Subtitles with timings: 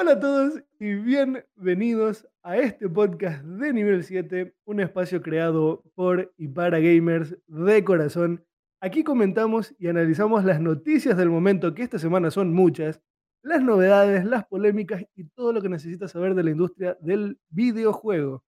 [0.00, 6.32] Hola a todos y bienvenidos a este podcast de nivel 7, un espacio creado por
[6.38, 8.42] y para gamers de corazón.
[8.80, 13.02] Aquí comentamos y analizamos las noticias del momento, que esta semana son muchas,
[13.42, 18.42] las novedades, las polémicas y todo lo que necesitas saber de la industria del videojuego.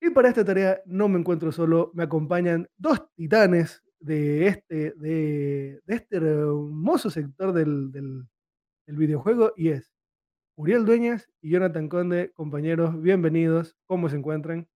[0.00, 5.80] Y para esta tarea no me encuentro solo, me acompañan dos titanes de este, de,
[5.84, 8.28] de este hermoso sector del, del-
[8.86, 9.92] del videojuego y es
[10.60, 13.78] Uriel Dueñas y Jonathan Conde, compañeros, bienvenidos.
[13.86, 14.68] ¿Cómo se encuentran?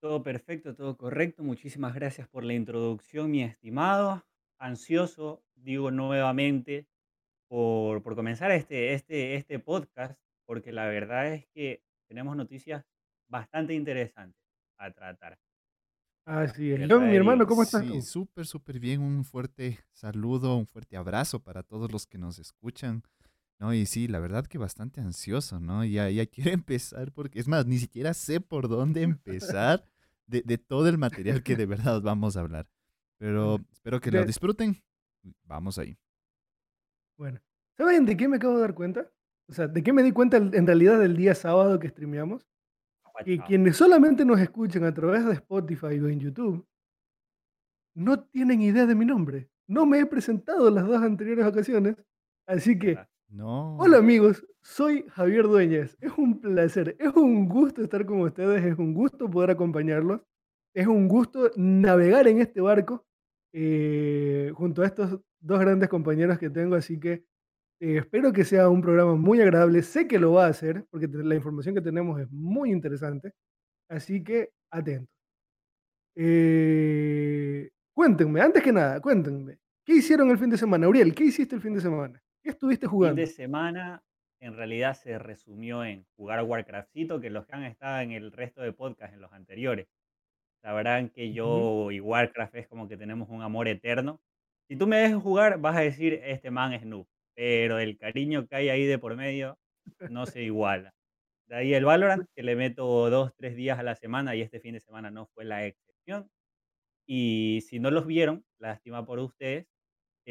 [0.00, 1.44] Todo perfecto, todo correcto.
[1.44, 4.26] Muchísimas gracias por la introducción, mi estimado.
[4.58, 6.88] Ansioso, digo nuevamente,
[7.46, 12.84] por, por comenzar este, este, este podcast, porque la verdad es que tenemos noticias
[13.28, 14.42] bastante interesantes
[14.76, 15.38] a tratar,
[16.24, 16.90] Así es.
[16.90, 17.46] John, mi hermano.
[17.46, 19.02] ¿cómo estás Sí, súper, súper bien.
[19.02, 23.04] Un fuerte saludo, un fuerte abrazo para todos los que nos escuchan.
[23.60, 23.72] ¿No?
[23.74, 25.84] Y sí, la verdad que bastante ansioso, ¿no?
[25.84, 29.84] Ya, ya quiero empezar porque, es más, ni siquiera sé por dónde empezar
[30.26, 32.66] de, de todo el material que de verdad vamos a hablar.
[33.18, 34.82] Pero espero que lo disfruten.
[35.44, 35.96] Vamos ahí.
[37.18, 37.38] Bueno,
[37.76, 39.12] ¿saben de qué me acabo de dar cuenta?
[39.46, 42.46] O sea, ¿de qué me di cuenta en realidad del día sábado que streameamos?
[43.24, 43.46] Que Apachado.
[43.46, 46.66] quienes solamente nos escuchan a través de Spotify o en YouTube
[47.94, 49.50] no tienen idea de mi nombre.
[49.66, 51.96] No me he presentado en las dos anteriores ocasiones,
[52.46, 52.98] así que.
[53.30, 53.76] No.
[53.76, 55.96] Hola amigos, soy Javier Dueñas.
[56.00, 60.20] Es un placer, es un gusto estar con ustedes, es un gusto poder acompañarlos,
[60.74, 63.06] es un gusto navegar en este barco
[63.52, 67.24] eh, junto a estos dos grandes compañeros que tengo, así que
[67.80, 69.82] eh, espero que sea un programa muy agradable.
[69.82, 73.32] Sé que lo va a hacer porque la información que tenemos es muy interesante,
[73.88, 75.14] así que atentos.
[76.16, 80.88] Eh, cuéntenme, antes que nada, cuéntenme, ¿qué hicieron el fin de semana?
[80.88, 82.20] Uriel, ¿qué hiciste el fin de semana?
[82.50, 83.26] ¿Qué estuviste Fin de jugando?
[83.26, 84.02] semana
[84.40, 88.60] en realidad se resumió en jugar Warcraftcito, que los que han estado en el resto
[88.60, 89.86] de podcast, en los anteriores.
[90.60, 94.20] Sabrán que yo y Warcraft es como que tenemos un amor eterno.
[94.66, 97.06] Si tú me dejas jugar, vas a decir, este man es noob,
[97.36, 99.56] pero el cariño que hay ahí de por medio
[100.10, 100.92] no se iguala.
[101.46, 104.58] De ahí el Valorant, que le meto dos, tres días a la semana y este
[104.58, 106.28] fin de semana no fue la excepción.
[107.06, 109.68] Y si no los vieron, lástima por ustedes,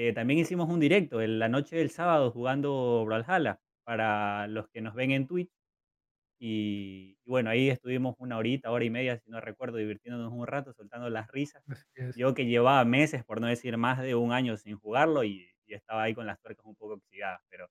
[0.01, 4.79] eh, también hicimos un directo en la noche del sábado jugando Brawlhalla para los que
[4.79, 5.51] nos ven en Twitch.
[6.39, 10.47] Y, y bueno, ahí estuvimos una horita, hora y media, si no recuerdo, divirtiéndonos un
[10.47, 11.65] rato, soltando las risas.
[12.15, 15.73] Yo que llevaba meses, por no decir más de un año sin jugarlo y, y
[15.73, 17.67] estaba ahí con las tuercas un poco oxidadas, pero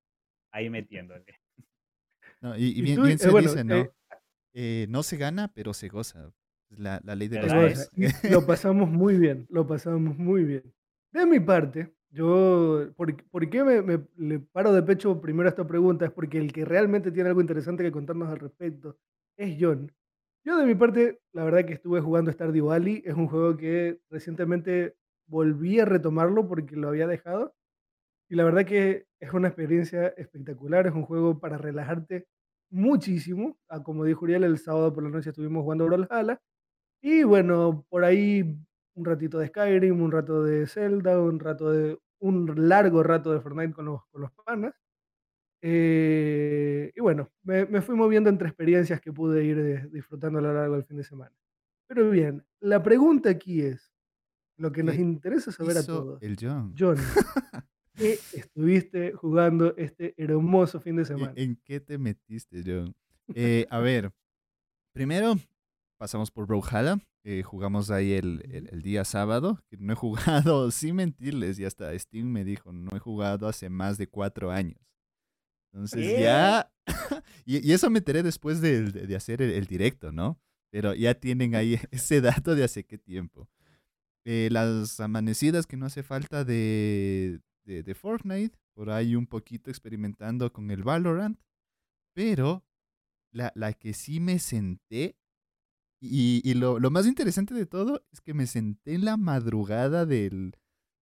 [0.50, 1.24] ahí metiéndole.
[2.42, 3.90] No, y, y bien, bien eh, se bueno, dice, eh, ¿no?
[4.52, 6.30] Eh, no se gana, pero se goza.
[6.68, 10.74] Es la, la ley de los y lo pasamos muy bien, lo pasamos muy bien.
[11.10, 15.68] De mi parte, yo, ¿por, por qué me, le paro de pecho primero a esta
[15.68, 16.04] pregunta?
[16.04, 18.96] Es porque el que realmente tiene algo interesante que contarnos al respecto
[19.36, 19.92] es John.
[20.44, 24.00] Yo de mi parte, la verdad que estuve jugando Stardew Valley, es un juego que
[24.10, 24.96] recientemente
[25.28, 27.54] volví a retomarlo porque lo había dejado
[28.28, 32.26] y la verdad que es una experiencia espectacular, es un juego para relajarte
[32.70, 33.56] muchísimo.
[33.84, 36.40] Como dijo Uriel, el sábado por la noche estuvimos jugando Brawlhalla
[37.00, 38.58] y bueno, por ahí
[38.96, 43.40] un ratito de Skyrim, un rato de Zelda, un rato de un largo rato de
[43.40, 44.74] Fortnite con los, con los panas.
[45.60, 50.42] Eh, y bueno, me, me fui moviendo entre experiencias que pude ir eh, disfrutando a
[50.42, 51.34] lo largo del fin de semana.
[51.88, 53.92] Pero bien, la pregunta aquí es,
[54.56, 56.22] lo que nos ¿Qué interesa saber a todos.
[56.22, 56.74] el John?
[56.78, 56.96] John,
[57.94, 61.32] ¿qué estuviste jugando este hermoso fin de ¿En, semana?
[61.36, 62.94] en qué te metiste, John?
[63.34, 64.10] Eh, a ver,
[64.92, 65.36] primero
[65.96, 66.98] pasamos por Brawlhalla.
[67.30, 69.60] Eh, jugamos ahí el, el- día sábado.
[69.68, 73.68] que No he jugado, sin mentirles, y hasta Steam me dijo, no he jugado hace
[73.68, 74.80] más de cuatro años.
[75.72, 76.20] Entonces ¿Qué?
[76.22, 76.72] ya...
[77.44, 80.40] y, y eso me enteré después de, de hacer el, el directo, ¿no?
[80.70, 83.48] Pero ya tienen ahí ese dato de hace qué tiempo.
[84.24, 89.70] Eh, las amanecidas que no hace falta de, de, de Fortnite, por ahí un poquito
[89.70, 91.38] experimentando con el Valorant,
[92.14, 92.64] pero
[93.32, 95.16] la, la que sí me senté,
[96.00, 100.06] y, y lo, lo más interesante de todo es que me senté en la madrugada
[100.06, 100.56] del,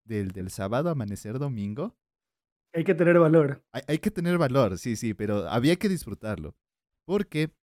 [0.04, 1.96] del, del sábado, amanecer domingo.
[2.72, 3.64] Hay que tener valor.
[3.72, 6.56] Hay, hay que tener valor, sí, sí, pero había que disfrutarlo.
[7.06, 7.54] Porque,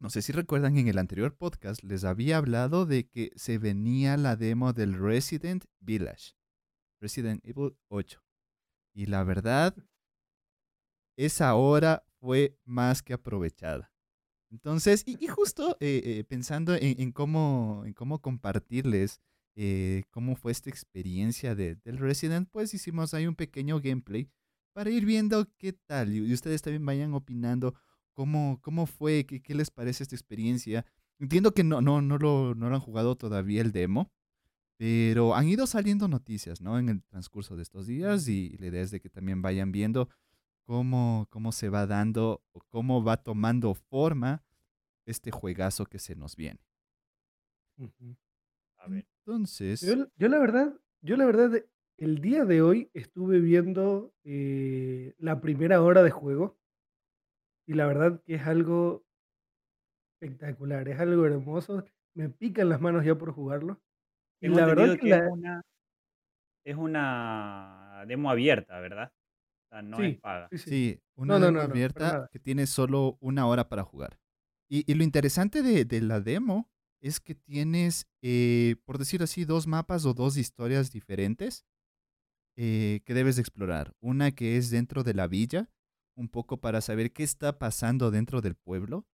[0.00, 4.16] no sé si recuerdan, en el anterior podcast les había hablado de que se venía
[4.16, 6.34] la demo del Resident Village,
[7.00, 8.22] Resident Evil 8.
[8.94, 9.74] Y la verdad,
[11.16, 13.91] esa hora fue más que aprovechada.
[14.52, 19.20] Entonces, y, justo eh, eh, pensando en, en cómo, en cómo compartirles
[19.54, 24.30] eh, cómo fue esta experiencia de, del Resident, pues hicimos ahí un pequeño gameplay
[24.72, 26.12] para ir viendo qué tal.
[26.14, 27.74] Y ustedes también vayan opinando
[28.12, 30.86] cómo, cómo fue, qué, qué les parece esta experiencia.
[31.18, 34.10] Entiendo que no, no, no, lo, no lo han jugado todavía el demo,
[34.78, 36.78] pero han ido saliendo noticias, ¿no?
[36.78, 40.08] En el transcurso de estos días y la idea es de que también vayan viendo
[40.64, 44.44] cómo, cómo se va dando o cómo va tomando forma
[45.06, 46.60] este juegazo que se nos viene.
[48.78, 49.06] A ver.
[49.24, 51.64] Entonces, Yo, yo la verdad, yo la verdad,
[51.96, 56.58] el día de hoy estuve viendo eh, la primera hora de juego
[57.66, 59.04] y la verdad que es algo
[60.20, 61.84] espectacular, es algo hermoso.
[62.14, 63.80] Me pican las manos ya por jugarlo.
[64.40, 65.28] Y la verdad que que es la...
[65.30, 65.62] una,
[66.64, 69.12] es una demo abierta, ¿verdad?
[69.72, 70.48] O sea, no es Sí, paga.
[70.50, 70.70] sí, sí.
[70.70, 74.18] sí, una no, demo no, no, abierta que tiene solo una hora para jugar.
[74.70, 76.70] Y, y lo interesante de, de la demo
[77.00, 81.66] es que tienes, eh, por decir así, dos mapas o dos historias diferentes
[82.56, 83.94] eh, que debes de explorar.
[84.00, 85.70] Una que es dentro de la villa,
[86.16, 89.06] un poco para saber qué está pasando dentro del pueblo.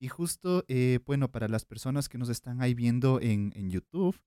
[0.00, 4.20] Y justo, eh, bueno, para las personas que nos están ahí viendo en, en YouTube,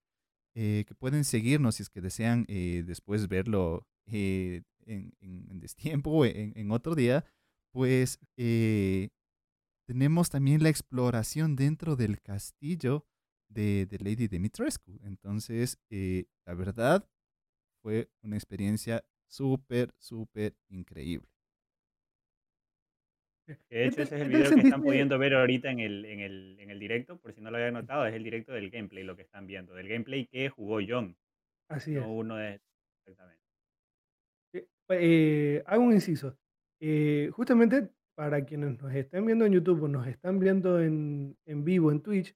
[0.56, 5.60] eh, que pueden seguirnos si es que desean eh, después verlo eh, en, en, en
[5.60, 7.24] destiempo o en, en otro día,
[7.72, 9.10] pues eh,
[9.86, 13.06] tenemos también la exploración dentro del castillo
[13.48, 14.98] de, de Lady Dimitrescu.
[15.04, 17.08] Entonces, eh, la verdad,
[17.82, 21.28] fue una experiencia súper, súper increíble.
[23.46, 26.18] De ¿Qué hecho ese es el video que están pudiendo ver ahorita en el, en
[26.18, 29.04] el, en el directo, por si no lo habían notado, es el directo del gameplay,
[29.04, 29.74] lo que están viendo.
[29.74, 31.16] Del gameplay que jugó John,
[31.68, 32.00] Así es.
[32.00, 32.60] no uno de...
[33.06, 33.45] Exactamente.
[34.90, 36.36] Eh, hago un inciso.
[36.80, 41.64] Eh, justamente para quienes nos estén viendo en YouTube o nos están viendo en, en
[41.64, 42.34] vivo en Twitch,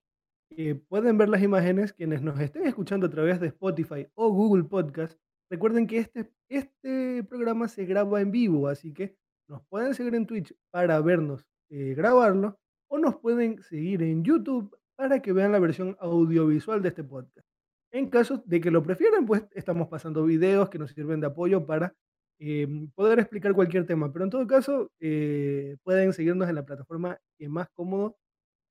[0.50, 1.93] eh, pueden ver las imágenes.
[1.93, 5.19] Quienes nos estén escuchando a través de Spotify o Google Podcast,
[5.50, 9.17] recuerden que este, este programa se graba en vivo, así que
[9.49, 12.58] nos pueden seguir en Twitch para vernos eh, grabarlo
[12.88, 17.46] o nos pueden seguir en YouTube para que vean la versión audiovisual de este podcast.
[17.93, 21.67] En caso de que lo prefieran, pues estamos pasando videos que nos sirven de apoyo
[21.67, 21.94] para
[22.40, 24.12] eh, poder explicar cualquier tema.
[24.12, 28.16] Pero en todo caso, eh, pueden seguirnos en la plataforma que más cómodo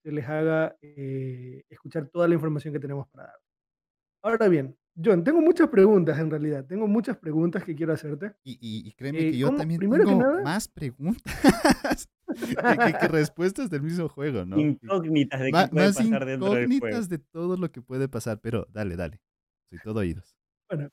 [0.04, 3.36] se les haga eh, escuchar toda la información que tenemos para dar.
[4.24, 6.66] Ahora bien, John, tengo muchas preguntas en realidad.
[6.66, 8.34] Tengo muchas preguntas que quiero hacerte.
[8.44, 11.24] Y, y- y créeme que Eh, yo ¿cómo- también primero que tengo nada- más preguntas
[12.28, 14.60] que, que- que respuestas del mismo juego, ¿no?
[14.60, 16.74] Incógnitas de qué puede más pasar dentro del juego.
[16.74, 19.22] incógnitas de todo lo que puede pasar, pero dale, dale.
[19.70, 20.36] Soy todo oídos.
[20.70, 20.90] Bueno,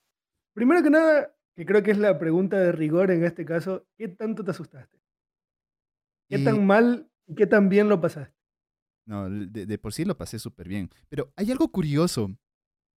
[0.54, 4.08] primero que nada, que creo que es la pregunta de rigor en este caso, ¿qué
[4.08, 4.98] tanto te asustaste?
[6.28, 8.34] ¿Qué Eh, tan mal y qué tan bien lo pasaste?
[9.06, 10.90] No, de, de por sí lo pasé súper bien.
[11.08, 12.36] Pero hay algo curioso.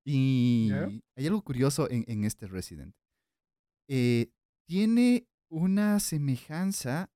[0.06, 0.71] Y
[1.15, 2.95] hay algo curioso en, en este Resident.
[3.88, 4.31] Eh,
[4.67, 7.11] tiene una semejanza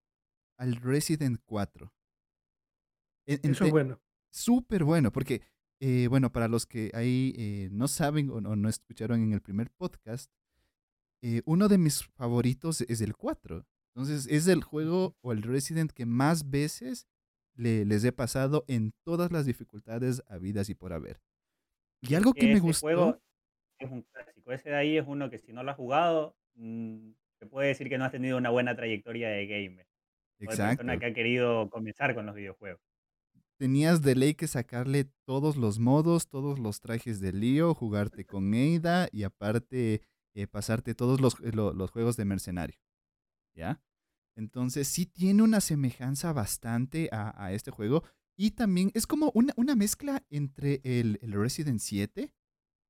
[0.60, 1.92] al Resident 4.
[3.28, 4.00] En- en Eso es te- bueno.
[4.32, 5.42] Súper bueno, porque,
[5.82, 9.42] eh, bueno, para los que ahí eh, no saben o, o no escucharon en el
[9.42, 10.32] primer podcast,
[11.24, 13.66] eh, uno de mis favoritos es el 4.
[13.96, 17.08] Entonces, es el juego o el Resident que más veces
[17.56, 21.22] le- les he pasado en todas las dificultades habidas y por haber.
[22.02, 23.22] Y algo que me Ese gustó, juego
[23.80, 24.52] es un clásico.
[24.54, 27.90] Ese de ahí es uno que si no lo has jugado, mm, se puede decir
[27.90, 29.88] que no has tenido una buena trayectoria de gamer.
[30.46, 32.82] O de exacto, persona que ha querido comenzar con los videojuegos.
[33.58, 38.54] tenías de ley que sacarle todos los modos, todos los trajes de lío, jugarte con
[38.54, 40.02] Eida y aparte
[40.34, 42.78] eh, pasarte todos los, eh, lo- los juegos de mercenario.
[43.56, 43.82] ¿Ya?
[44.36, 48.04] Entonces sí tiene una semejanza bastante a, a este juego
[48.36, 52.34] y también es como una, una mezcla entre el, el Resident 7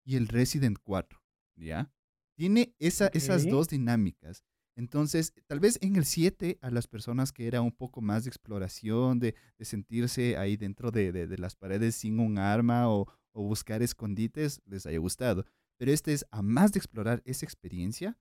[0.05, 1.21] y el Resident 4.
[1.57, 1.91] ¿Ya?
[2.35, 4.43] Tiene esa- esas dos dinámicas.
[4.75, 8.29] Entonces, tal vez en el 7 a las personas que era un poco más de
[8.29, 13.07] exploración, de, de sentirse ahí dentro de, de- de las paredes sin un arma o,
[13.33, 15.45] o buscar escondites, les haya gustado.
[15.77, 18.17] Pero este es, a más de explorar esa experiencia,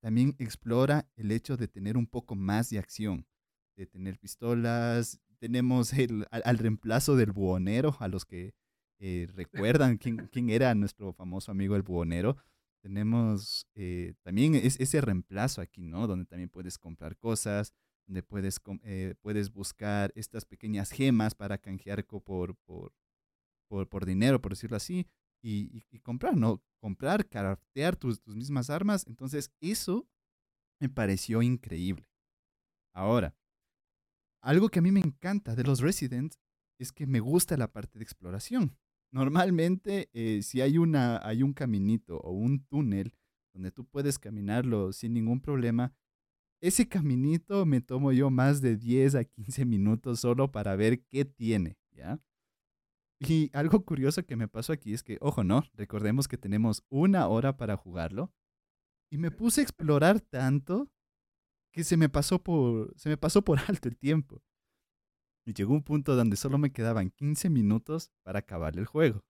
[0.00, 3.26] también explora el hecho de tener un poco más de acción,
[3.76, 5.20] de tener pistolas.
[5.38, 8.54] Tenemos el, al, al reemplazo del buhonero, a los que
[9.00, 12.36] eh, recuerdan quién, quién era nuestro famoso amigo el buhonero.
[12.82, 16.06] Tenemos eh, también es- ese reemplazo aquí, ¿no?
[16.06, 17.72] Donde también puedes comprar cosas,
[18.06, 22.92] donde puedes, eh, puedes buscar estas pequeñas gemas para canjear por, por,
[23.68, 25.06] por, por dinero, por decirlo así,
[25.42, 26.62] y, comprar, ¿no?
[26.80, 29.06] Comprar, craftear tus, tus mismas armas.
[29.06, 30.08] Entonces, eso
[30.80, 32.08] me pareció increíble.
[32.94, 33.36] Ahora,
[34.42, 36.38] algo que a mí me encanta de los Residents
[36.78, 38.76] es que me gusta la parte de exploración.
[39.10, 43.14] Normalmente, eh, si hay, una, hay un caminito o un túnel
[43.54, 45.92] donde tú puedes caminarlo sin ningún problema,
[46.60, 51.24] ese caminito me tomo yo más de 10 a 15 minutos solo para ver qué
[51.24, 52.20] tiene, ¿ya?
[53.20, 57.26] Y algo curioso que me pasó aquí es que, ojo, no, recordemos que tenemos una
[57.26, 58.32] hora para jugarlo.
[59.10, 60.88] Y me puse a explorar tanto
[61.72, 64.42] que se me pasó por, se me pasó por alto el tiempo.
[65.44, 69.24] Y llegó un punto donde solo me quedaban 15 minutos para acabar el juego.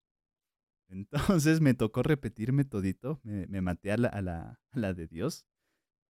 [0.91, 5.47] Entonces me tocó repetirme todito, me, maté a la, a, la, a la de Dios.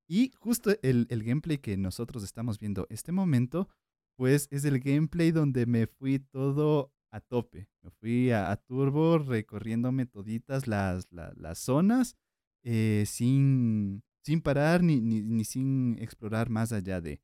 [0.09, 3.69] Y justo el, el gameplay que nosotros estamos viendo este momento,
[4.17, 7.69] pues es el gameplay donde me fui todo a tope.
[7.83, 12.17] Me fui a, a turbo recorriéndome toditas las, la- las zonas
[12.63, 17.21] eh, sin, sin parar ni, ni, ni sin explorar más allá de.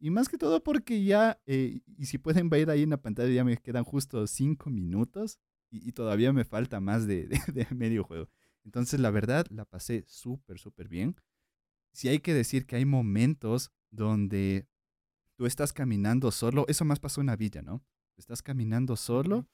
[0.00, 3.32] Y más que todo porque ya, eh, y si pueden ver ahí en la pantalla,
[3.32, 5.38] ya me quedan justo cinco minutos
[5.70, 8.28] y, y todavía me falta más de, de, de medio juego.
[8.64, 11.16] Entonces, la verdad, la pasé súper, súper bien.
[11.92, 14.66] Sí hay que decir que hay momentos donde
[15.36, 17.84] tú estás caminando solo, eso más pasó en la villa, ¿no?
[18.16, 19.48] Estás caminando solo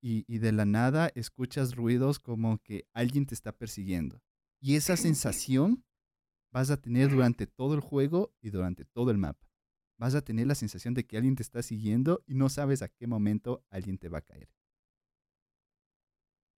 [0.00, 4.20] y, y de la nada escuchas ruidos como que alguien te está persiguiendo.
[4.60, 5.84] Y esa sensación
[6.52, 9.46] vas a tener durante todo el juego y durante todo el mapa.
[9.98, 12.88] Vas a tener la sensación de que alguien te está siguiendo y no sabes a
[12.88, 14.48] qué momento alguien te va a caer.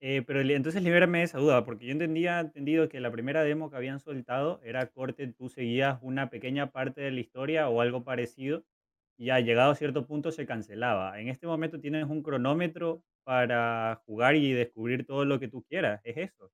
[0.00, 3.68] Eh, pero entonces libérame de esa duda, porque yo entendía entendido que la primera demo
[3.68, 8.04] que habían soltado era corte, tú seguías una pequeña parte de la historia o algo
[8.04, 8.64] parecido,
[9.18, 11.20] y ya llegado a cierto punto se cancelaba.
[11.20, 16.00] En este momento tienes un cronómetro para jugar y descubrir todo lo que tú quieras,
[16.04, 16.52] ¿es eso?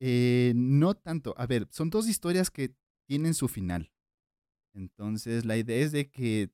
[0.00, 1.34] Eh, no tanto.
[1.38, 2.74] A ver, son dos historias que
[3.06, 3.92] tienen su final.
[4.74, 6.52] Entonces, la idea es de que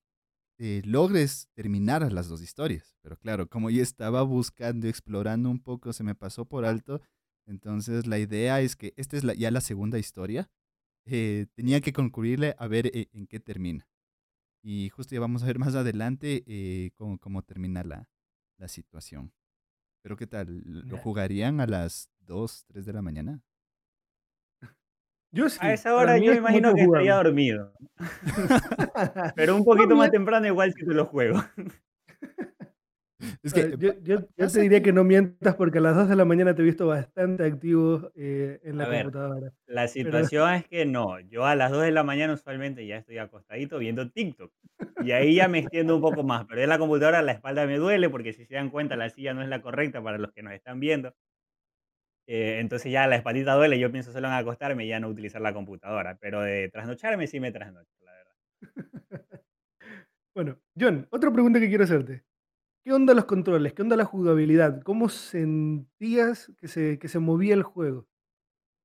[0.58, 2.96] eh, logres terminar las dos historias.
[3.02, 7.02] Pero claro, como yo estaba buscando, explorando un poco, se me pasó por alto.
[7.46, 10.50] Entonces, la idea es que esta es la- ya la segunda historia.
[11.06, 13.89] eh, tenía que concluirle a ver eh, en qué termina.
[14.62, 18.09] Y justo ya vamos a ver más adelante eh, cómo, cómo termina la,
[18.59, 19.33] la situación.
[20.02, 20.62] Pero ¿qué tal?
[20.64, 23.43] ¿Lo jugarían a las 2, 3 de la mañana?
[25.33, 25.59] Yo sí.
[25.61, 27.73] A esa hora yo es imagino que estaría dormido,
[29.37, 31.40] pero un poquito más temprano igual si te lo juego.
[33.42, 36.08] Es que yo, yo- yo te diría que- que no mientas porque a las 2
[36.08, 39.52] de la mañana te he visto bastante activo eh, en A la ver, computadora.
[39.66, 42.96] la Pero situación es que no, yo a las 2 de la mañana usualmente ya
[42.96, 44.52] estoy acostadito viendo TikTok.
[45.02, 47.76] Y ahí ya me extiendo un poco más, pero en la computadora la espalda me
[47.78, 50.42] duele porque si se dan cuenta la silla no es la correcta para los que
[50.42, 51.14] nos están viendo.
[52.26, 55.40] Eh, entonces ya la espaldita duele, yo pienso solo en acostarme y ya no utilizar
[55.40, 58.34] la computadora, pero de trasnocharme sí me trasnocho, la verdad.
[60.34, 62.24] bueno, John, otra pregunta que quiero hacerte.
[62.84, 63.72] ¿Qué onda los controles?
[63.75, 64.82] ¿Qué onda la jugabilidad?
[64.82, 68.06] ¿Cómo sentías que se, que se movía el juego?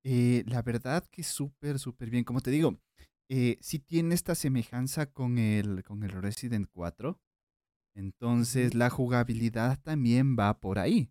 [0.04, 2.24] eh, la verdad que súper, súper bien.
[2.24, 2.78] Como te digo,
[3.28, 7.20] eh, sí tiene esta semejanza con el, con el Resident 4.
[7.96, 11.10] Entonces la jugabilidad también va por ahí.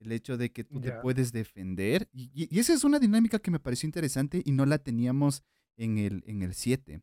[0.00, 2.08] El hecho de que tú te puedes defender.
[2.12, 5.42] Y, y- y esa es una dinámica que me pareció interesante y no la teníamos
[5.78, 7.02] en el, en el 7.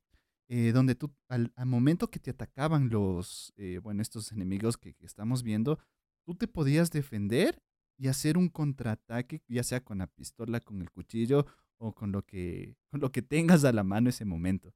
[0.50, 4.94] Eh, donde tú, al, al momento que te atacaban los, eh, bueno, estos enemigos que,
[4.94, 5.80] que estamos viendo,
[6.26, 7.62] tú te podías defender
[8.00, 11.46] y hacer un contraataque, ya sea con la pistola, con el cuchillo
[11.80, 14.74] o con lo que, con lo que tengas a la mano ese momento.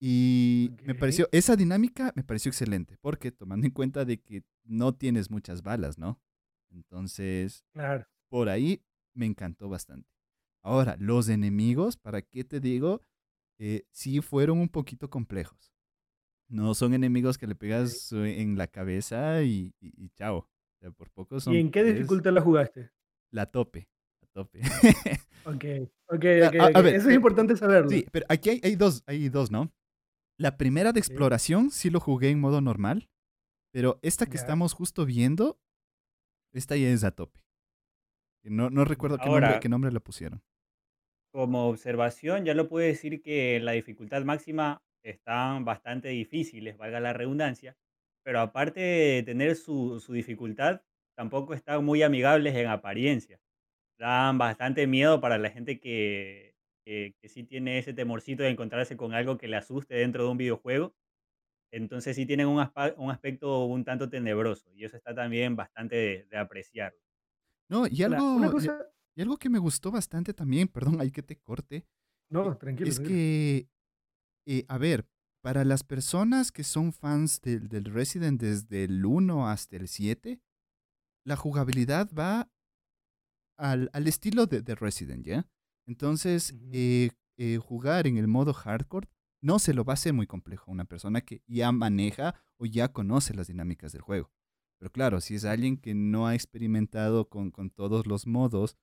[0.00, 4.94] Y me pareció, esa dinámica me pareció excelente, porque tomando en cuenta de que no
[4.94, 6.20] tienes muchas balas, ¿no?
[6.70, 8.06] Entonces, Claro.
[8.30, 8.82] por ahí
[9.14, 10.08] me encantó bastante.
[10.62, 13.02] Ahora, los enemigos, ¿para qué te digo?
[13.58, 15.72] Eh, sí fueron un poquito complejos.
[16.48, 20.38] No son enemigos que le pegas eh, en la cabeza y, y- y chao.
[20.38, 22.90] O sea, por poco ¿Y son en qué dificultad la jugaste?
[23.30, 23.88] La tope,
[24.22, 24.60] la tope.
[25.44, 25.64] Ok,
[26.06, 26.84] ok, A, ok, a- a ok.
[26.84, 27.90] ver, Eso es eh, importante saberlo.
[27.90, 29.72] sí, pero aquí hay, hay dos, hay dos, ¿no?
[30.38, 33.10] La primera de exploración sí lo jugué en modo normal,
[33.72, 35.60] pero esta que estamos justo viendo,
[36.52, 37.40] esta ya es a tope.
[38.44, 40.42] No, no recuerdo qué nombre, qué nombre le pusieron.
[41.30, 47.00] Como observación, ya lo puedo decir que en la dificultad máxima están bastante difíciles, valga
[47.00, 47.76] la redundancia,
[48.24, 50.82] pero aparte de tener su, su dificultad,
[51.16, 53.40] tampoco están muy amigables en apariencia.
[53.98, 58.96] Dan bastante miedo para la gente que, que, que sí tiene ese temorcito de encontrarse
[58.96, 60.96] con algo que le asuste dentro de un videojuego.
[61.72, 65.96] Entonces sí tienen un, aspa- un aspecto un tanto tenebroso y eso está también bastante
[65.96, 67.00] de, de apreciarlo.
[67.68, 68.02] No, y
[68.34, 68.90] una algo, cosa.
[69.18, 71.86] Y algo que me gustó bastante también, perdón, hay que te corte, eh,
[72.30, 73.16] No, tranquilo, es tranquilo.
[73.16, 73.68] que,
[74.46, 75.08] eh, a ver,
[75.42, 80.40] para las personas que son fans del, del Resident desde el 1 hasta el 7,
[81.26, 82.48] la jugabilidad va
[83.58, 85.48] al, al estilo de, de Resident, ¿ya?
[85.86, 89.08] Entonces, eh, eh, jugar en el modo hardcore
[89.42, 92.66] no se lo va a hacer muy complejo a una persona que ya maneja o
[92.66, 94.30] ya conoce las dinámicas del juego.
[94.78, 98.76] Pero claro, si es alguien que no ha experimentado con, con todos los modos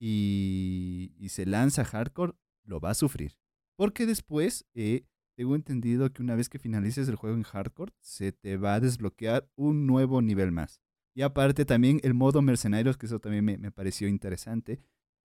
[0.00, 2.32] y, y, se lanza hardcore,
[2.64, 3.36] lo va a sufrir.
[3.76, 5.04] Porque después, eh,
[5.36, 8.80] tengo entendido que una vez que finalices el juego en hardcore, se te va a
[8.80, 10.80] desbloquear un nuevo nivel más.
[11.14, 14.80] Y aparte también el modo mercenarios, que eso también me, me pareció interesante,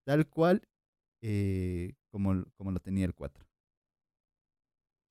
[0.05, 0.67] tal cual
[1.22, 3.46] eh, como, como lo tenía el 4.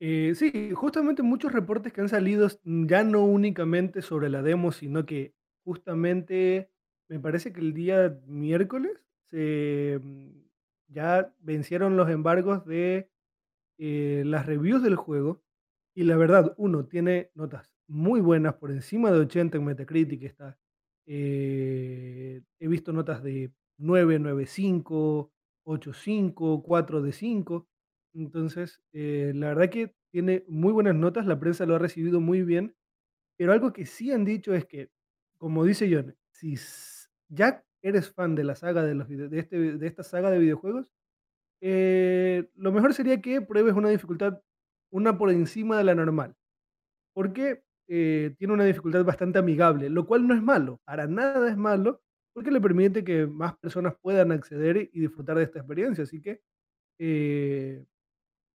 [0.00, 5.06] Eh, sí, justamente muchos reportes que han salido ya no únicamente sobre la demo, sino
[5.06, 6.70] que justamente
[7.08, 8.92] me parece que el día miércoles
[9.34, 10.44] mm,
[10.88, 13.10] ya vencieron los embargos de
[13.78, 15.42] eh, las reviews del juego.
[15.94, 20.34] Y la verdad, uno tiene notas muy buenas, por encima de 80 en Metacritic.
[21.06, 25.30] Eh, he visto notas de 9, 9.5,
[25.64, 27.68] 8.5, 4 de 5.
[28.14, 32.42] Entonces, eh, la verdad que tiene muy buenas notas, la prensa lo ha recibido muy
[32.42, 32.76] bien,
[33.36, 34.90] pero algo que sí han dicho es que,
[35.38, 36.56] como dice John, si
[37.28, 40.90] ya eres fan de la saga de, los de, este, de esta saga de videojuegos,
[41.60, 44.40] eh, lo mejor sería que pruebes una dificultad,
[44.90, 46.34] una por encima de la normal,
[47.14, 51.56] porque eh, tiene una dificultad bastante amigable, lo cual no es malo, para nada es
[51.56, 56.04] malo, porque le permite que más personas puedan acceder y disfrutar de esta experiencia.
[56.04, 56.40] Así que
[56.98, 57.84] eh,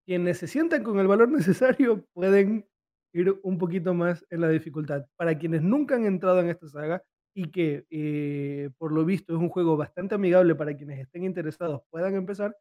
[0.06, 2.68] quienes se sientan con el valor necesario pueden
[3.14, 5.06] ir un poquito más en la dificultad.
[5.16, 7.04] Para quienes nunca han entrado en esta saga
[7.40, 11.84] y que eh, por lo visto es un juego bastante amigable para quienes estén interesados
[11.90, 12.58] puedan empezar,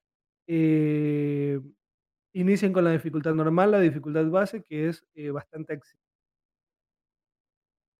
[0.47, 1.61] eh,
[2.33, 6.07] inicien con la dificultad normal, la dificultad base, que es eh, bastante accesible.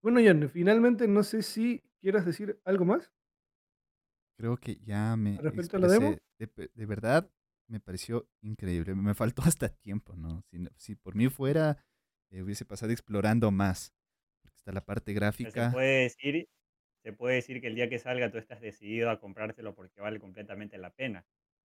[0.03, 3.13] Bueno, John, finalmente no sé si quieras decir algo más.
[4.37, 6.17] Creo que ya me respecto a la demo.
[6.39, 7.29] De, de verdad,
[7.67, 8.95] me pareció increíble.
[8.95, 10.43] Me faltó hasta tiempo, ¿no?
[10.43, 11.85] Si, si por mí fuera,
[12.31, 13.93] eh, hubiese pasado explorando más.
[14.41, 15.71] Porque está la parte gráfica.
[15.71, 16.49] Se puede, decir,
[17.09, 20.21] se puede decir que el día que salga tú estás decidido a comprártelo porque vale
[20.21, 21.25] completamente la pena.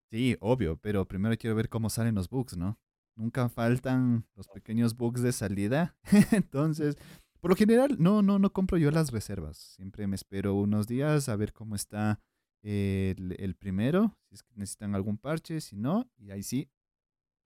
[0.10, 2.80] Sí, obvio, pero primero quiero ver cómo salen los bugs, ¿no?
[3.18, 5.98] Nunca faltan los pequeños bugs de salida.
[6.32, 6.96] Entonces,
[7.42, 9.58] por lo general, no, no, no compro yo las reservas.
[9.58, 12.22] Siempre me espero unos días a ver cómo está
[12.62, 16.72] el, primero, si es que necesitan algún parche, si no, y ahí sí,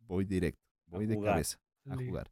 [0.01, 1.57] voy directo, voy de cabeza
[1.89, 2.31] a jugar.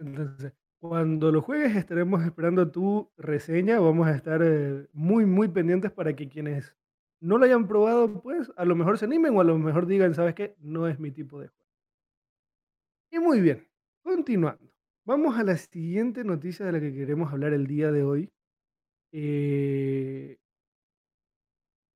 [0.00, 0.52] Entonces,
[0.88, 6.14] cuando lo juegues estaremos esperando tu reseña, vamos a estar eh, muy, muy pendientes para
[6.14, 6.76] que quienes
[7.20, 10.14] no lo hayan probado, pues a lo mejor se animen o a lo mejor digan,
[10.14, 10.56] ¿sabes qué?
[10.60, 11.66] No es mi tipo de juego.
[13.10, 13.66] Y muy bien,
[14.02, 14.72] continuando.
[15.04, 18.32] Vamos a la siguiente noticia de la que queremos hablar el día de hoy.
[19.12, 20.38] Eh,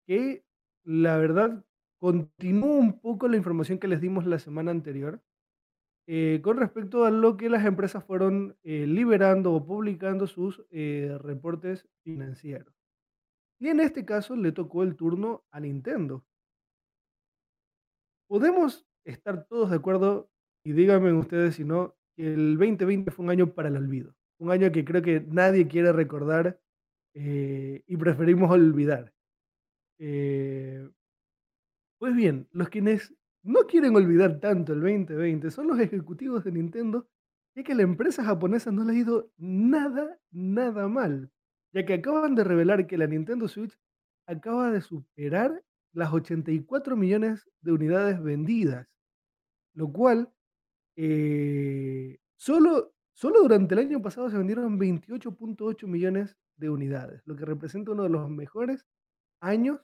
[0.06, 0.44] que
[0.84, 1.64] la verdad
[1.98, 5.20] continúa un poco la información que les dimos la semana anterior
[6.12, 11.16] eh, con respecto a lo que las empresas fueron eh, liberando o publicando sus eh,
[11.20, 12.74] reportes financieros.
[13.60, 16.26] Y en este caso le tocó el turno a Nintendo.
[18.28, 20.28] Podemos estar todos de acuerdo,
[20.64, 24.16] y díganme ustedes si no, que el 2020 fue un año para el olvido.
[24.40, 26.60] Un año que creo que nadie quiere recordar
[27.14, 29.14] y preferimos olvidar.
[29.96, 30.90] Pues
[32.16, 37.08] bien, los quienes no quieren olvidar tanto el 2020 son los ejecutivos de Nintendo,
[37.54, 41.30] ya que la empresa japonesa no le ha ido nada, nada mal,
[41.72, 43.76] ya que acaban de revelar que la Nintendo Switch
[44.26, 48.88] acaba de superar las 84 millones de unidades vendidas,
[49.74, 50.32] lo cual
[50.96, 57.44] eh, solo, solo durante el año pasado se vendieron 28.8 millones de unidades, lo que
[57.44, 58.86] representa uno de los mejores
[59.40, 59.80] años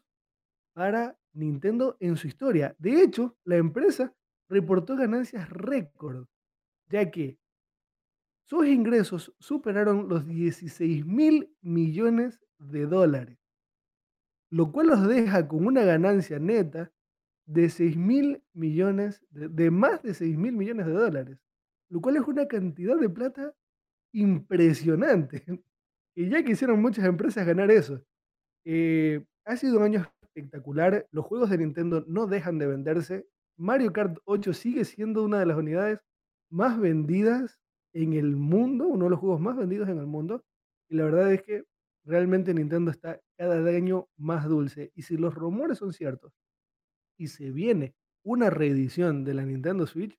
[0.76, 2.76] para Nintendo en su historia.
[2.78, 4.12] De hecho, la empresa
[4.46, 6.26] reportó ganancias récord,
[6.90, 7.38] ya que
[8.44, 13.38] sus ingresos superaron los 16 mil millones de dólares,
[14.50, 16.92] lo cual los deja con una ganancia neta
[17.46, 21.38] de 6 mil millones, de, más de 6 mil millones de dólares,
[21.88, 23.54] lo cual es una cantidad de plata
[24.12, 25.42] impresionante.
[26.18, 28.02] Y ya quisieron muchas empresas ganar eso.
[28.64, 31.06] Eh, ha sido un año espectacular.
[31.10, 33.26] Los juegos de Nintendo no dejan de venderse.
[33.56, 36.00] Mario Kart 8 sigue siendo una de las unidades
[36.50, 37.58] más vendidas
[37.94, 40.44] en el mundo, uno de los juegos más vendidos en el mundo.
[40.88, 41.64] Y la verdad es que
[42.04, 44.92] realmente Nintendo está cada año más dulce.
[44.94, 46.32] Y si los rumores son ciertos
[47.16, 50.18] y se viene una reedición de la Nintendo Switch,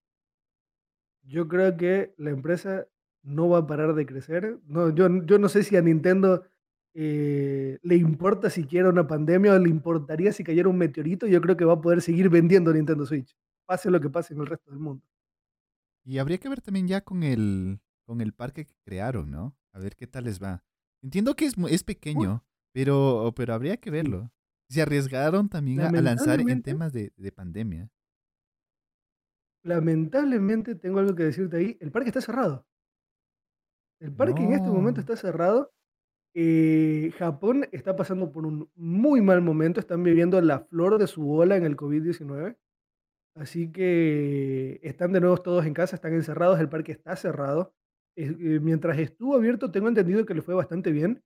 [1.22, 2.88] yo creo que la empresa
[3.22, 4.60] no va a parar de crecer.
[4.66, 6.46] No, yo, yo no sé si a Nintendo
[7.00, 11.56] eh, le importa siquiera una pandemia o le importaría si cayera un meteorito, yo creo
[11.56, 14.72] que va a poder seguir vendiendo Nintendo Switch, pase lo que pase en el resto
[14.72, 15.06] del mundo.
[16.04, 19.56] Y habría que ver también ya con el, con el parque que crearon, ¿no?
[19.74, 20.64] A ver qué tal les va.
[21.04, 24.32] Entiendo que es, es pequeño, pero, pero habría que verlo.
[24.68, 27.92] Se arriesgaron también a, a lanzar en temas de, de pandemia.
[29.64, 31.78] Lamentablemente tengo algo que decirte ahí.
[31.80, 32.66] El parque está cerrado.
[34.00, 35.77] El parque en este momento está cerrado.
[37.18, 39.80] Japón está pasando por un muy mal momento.
[39.80, 42.56] Están viviendo la flor de su ola en el COVID-19.
[43.38, 46.60] Así que están de nuevo todos en casa, están encerrados.
[46.60, 47.74] El parque está cerrado.
[48.16, 51.24] Eh, mientras estuvo abierto, tengo entendido que le fue bastante bien.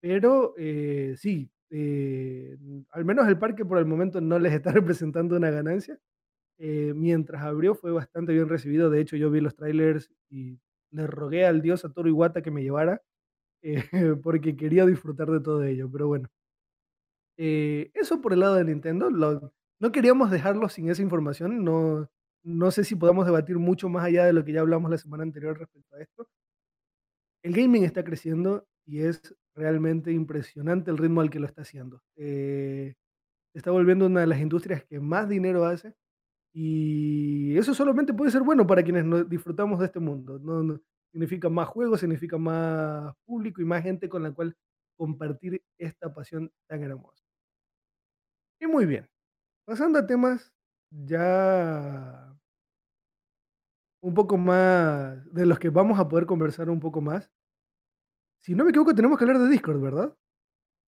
[0.00, 2.56] Pero eh, sí, eh,
[2.90, 5.98] al menos el parque por el momento no les está representando una ganancia.
[6.58, 8.90] Mientras abrió fue bastante bien recibido.
[8.90, 10.60] De hecho, yo vi los trailers y
[10.90, 13.02] le rogué al dios Satoru Iwata que me llevara
[13.62, 13.82] eh,
[14.22, 15.90] porque quería disfrutar de todo ello.
[15.90, 16.28] Pero bueno,
[17.36, 19.10] eh, eso por el lado de Nintendo.
[19.10, 21.64] lo- no queríamos dejarlo sin esa información.
[21.64, 22.08] No,
[22.44, 25.22] no sé si podemos debatir mucho más allá de lo que ya hablamos la semana
[25.22, 26.28] anterior respecto a esto.
[27.42, 32.02] El gaming está creciendo y es realmente impresionante el ritmo al que lo está haciendo.
[32.16, 32.94] Eh,
[33.54, 35.94] está volviendo una de las industrias que más dinero hace
[36.54, 40.38] y eso solamente puede ser bueno para quienes disfrutamos de este mundo.
[40.40, 40.80] No, no-
[41.12, 44.56] significa más juegos, significa más público y más gente con la cual
[44.96, 47.24] compartir esta pasión tan hermosa.
[48.60, 49.08] Y muy bien,
[49.64, 50.52] pasando a temas
[50.90, 52.36] ya
[54.02, 57.30] un poco más de los que vamos a poder conversar un poco más.
[58.42, 60.16] Si no me equivoco, tenemos que hablar de Discord, ¿verdad?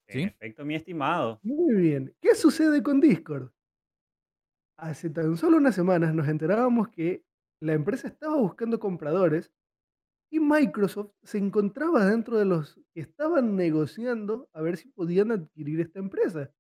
[0.09, 0.23] ¿Sí?
[0.23, 1.39] En efecto, mi estimado.
[1.43, 2.15] Muy bien.
[2.21, 3.51] ¿Qué sucede con Discord?
[4.79, 7.25] Hace tan solo unas semanas nos enterábamos que
[7.61, 9.53] la empresa estaba buscando compradores
[10.33, 15.81] y Microsoft se encontraba dentro de los que estaban negociando a ver si podían adquirir
[15.81, 16.51] esta empresa.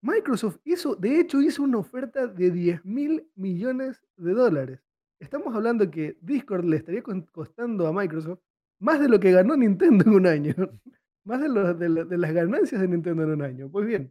[0.00, 4.80] Microsoft hizo, de hecho, hizo una oferta de 10 mil millones de dólares.
[5.18, 8.38] Estamos hablando que Discord le estaría costando a Microsoft
[8.78, 10.54] más de lo que ganó Nintendo en un año.
[11.22, 13.70] Más de las ganancias de Nintendo en un año.
[13.70, 14.10] Pues bien,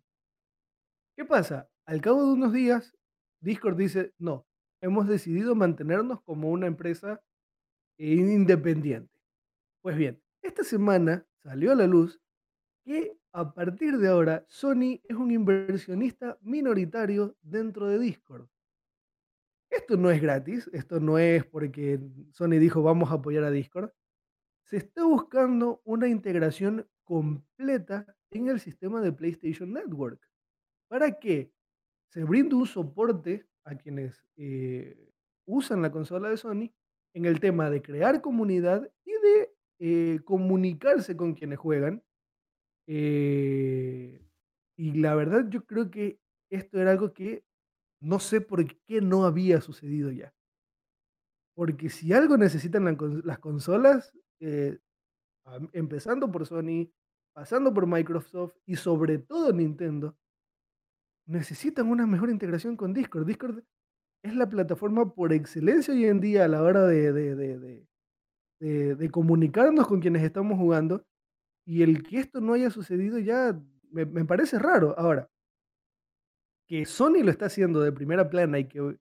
[1.18, 1.68] ¿qué pasa?
[1.88, 2.96] Al cabo de unos días,
[3.42, 4.46] Discord dice, no,
[4.80, 7.20] hemos decidido mantenernos como una empresa
[8.00, 9.14] eh, independiente.
[9.82, 12.20] Pues bien, esta semana salió a la luz
[12.84, 18.48] que a partir de ahora Sony es un inversionista minoritario dentro de Discord.
[19.70, 22.00] Esto no es gratis, esto no es porque
[22.32, 23.92] Sony dijo vamos a apoyar a Discord.
[24.64, 30.22] Se está buscando una integración completa en el sistema de PlayStation Network.
[30.88, 31.52] ¿Para qué?
[32.08, 35.12] Se brinda un soporte a quienes eh,
[35.46, 36.72] usan la consola de Sony
[37.20, 42.02] en el tema de crear comunidad y de eh, comunicarse con quienes juegan
[42.88, 44.26] eh,
[44.76, 47.44] y la verdad yo creo que esto era algo que
[48.02, 50.34] no sé por qué no había sucedido ya.
[51.54, 54.80] Porque si algo necesitan las consolas, eh,
[55.74, 56.90] empezando por Sony,
[57.34, 60.18] pasando por Microsoft y sobre todo Nintendo,
[61.28, 62.94] necesitan una mejor integración con.
[62.94, 63.28] Discord
[64.24, 69.10] es la plataforma por excelencia hoy en día a la hora de, de- de- de-
[69.12, 71.06] comunicarnos con quienes estamos jugando
[71.68, 73.60] Y el que esto no haya sucedido ya
[73.92, 74.96] me, me parece raro.
[75.00, 75.30] Ahora,
[76.68, 78.98] que Sony lo está haciendo de primera plana y que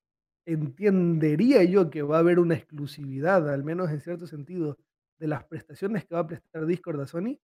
[0.46, 4.78] entendería yo que va a haber una exclusividad, al menos en cierto sentido,
[5.18, 7.38] de las prestaciones que va a prestar Discord a Sony,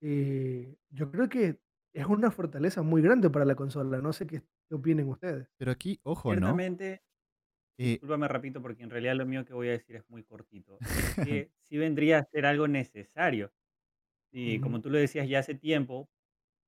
[0.00, 1.58] eh, yo creo que
[2.00, 3.98] es una fortaleza muy grande para la consola.
[4.00, 5.48] No sé qué, qué opinen ustedes.
[5.58, 6.60] Pero aquí, ojo, ¿no?
[6.60, 7.02] Ciertamente,
[7.78, 10.82] Eh, discúlpame repito, porque en realidad lo mío que voy a decir es muy cortito.
[10.96, 13.52] Es que sí vendría a ser algo necesario.
[14.32, 16.10] Y como tú lo decías ya hace tiempo,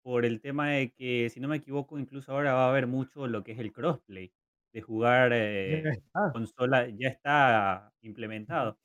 [0.03, 3.27] por el tema de que, si no me equivoco, incluso ahora va a haber mucho
[3.29, 4.35] lo que es el crossplay,
[4.73, 5.33] de jugar
[5.67, 6.25] Ya eh, está.
[6.33, 8.81] consola, ya está implementado.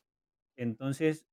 [0.58, 1.25] Entonces,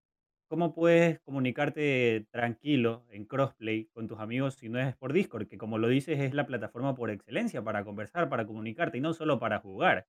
[0.51, 5.49] ¿cómo puedes comunicarte tranquilo en crossplay con tus amigos si no es por Discord?
[5.49, 9.15] Que como lo dices, es la plataforma por excelencia para conversar, para comunicarte y no
[9.15, 10.09] solo para jugar,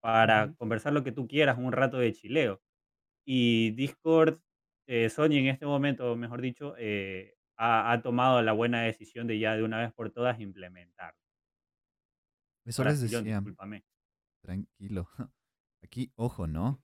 [0.00, 0.56] para Ujú.
[0.58, 2.62] conversar lo que tú quieras, un rato de chileo.
[3.26, 4.40] Y Discord,
[4.86, 9.38] eh, Sony en este momento, mejor dicho, eh, ha, ha tomado la buena decisión de
[9.38, 11.14] ya de una vez por todas implementar.
[12.64, 13.82] eso Ahora les sí, John, decía, discúlpame.
[14.42, 15.08] tranquilo.
[15.82, 16.80] Aquí, ojo, ¿no?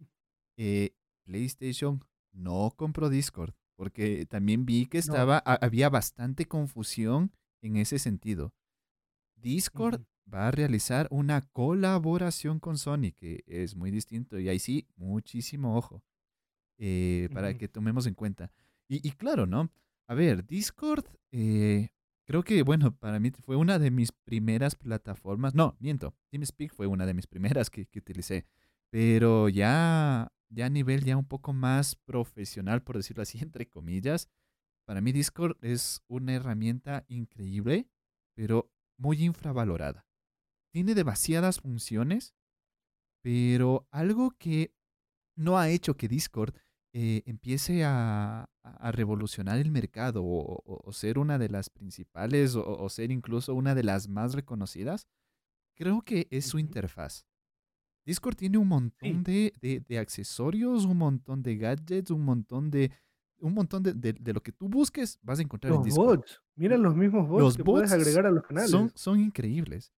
[0.59, 2.05] Eh, PlayStation
[2.39, 5.03] no compró Discord, porque también vi que No.
[5.05, 8.53] estaba, ha- había bastante confusión en ese sentido.
[9.37, 14.87] Discord va a realizar una colaboración con Sony, que es muy distinto, y ahí sí,
[14.97, 16.03] muchísimo ojo,
[16.79, 18.53] eh, para que tomemos en cuenta.
[18.89, 19.71] Y, y claro, ¿no?
[20.07, 21.89] A ver, Discord, eh,
[22.25, 26.87] creo que, bueno, para mí fue una de mis primeras plataformas, no, miento, TeamSpeak fue
[26.87, 28.47] una de mis primeras que, que utilicé,
[28.91, 34.29] Pero ya, ya a nivel ya un poco más profesional, por decirlo así, entre comillas,
[34.87, 37.89] para mí Discord es una herramienta increíble,
[38.35, 40.07] pero muy infravalorada.
[40.73, 42.35] Tiene demasiadas funciones,
[43.23, 44.73] pero algo que
[45.37, 46.55] no ha hecho que Discord
[46.95, 52.57] eh, empiece a, a revolucionar el mercado o, o- o ser una de las principales
[52.57, 55.09] o, o ser incluso una de las más reconocidas,
[55.77, 57.28] creo que es su interfaz.
[58.09, 62.71] Discord tiene un montón Sí, de, de- de accesorios, un montón de gadgets, un montón
[62.71, 62.91] de,
[63.41, 66.19] un montón de, de- lo que tú busques, vas a encontrar en Discord.
[66.21, 66.43] bots.
[66.57, 68.93] Mira los mismos bots Los que puedes agregar a los son, canales.
[68.95, 69.93] son increíbles,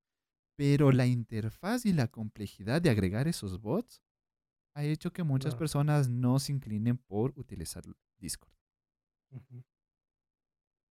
[0.57, 4.03] pero la interfaz y la complejidad de agregar esos bots
[4.75, 5.59] ha hecho que muchas No.
[5.61, 7.85] personas no se inclinen por utilizar
[8.19, 8.53] Discord.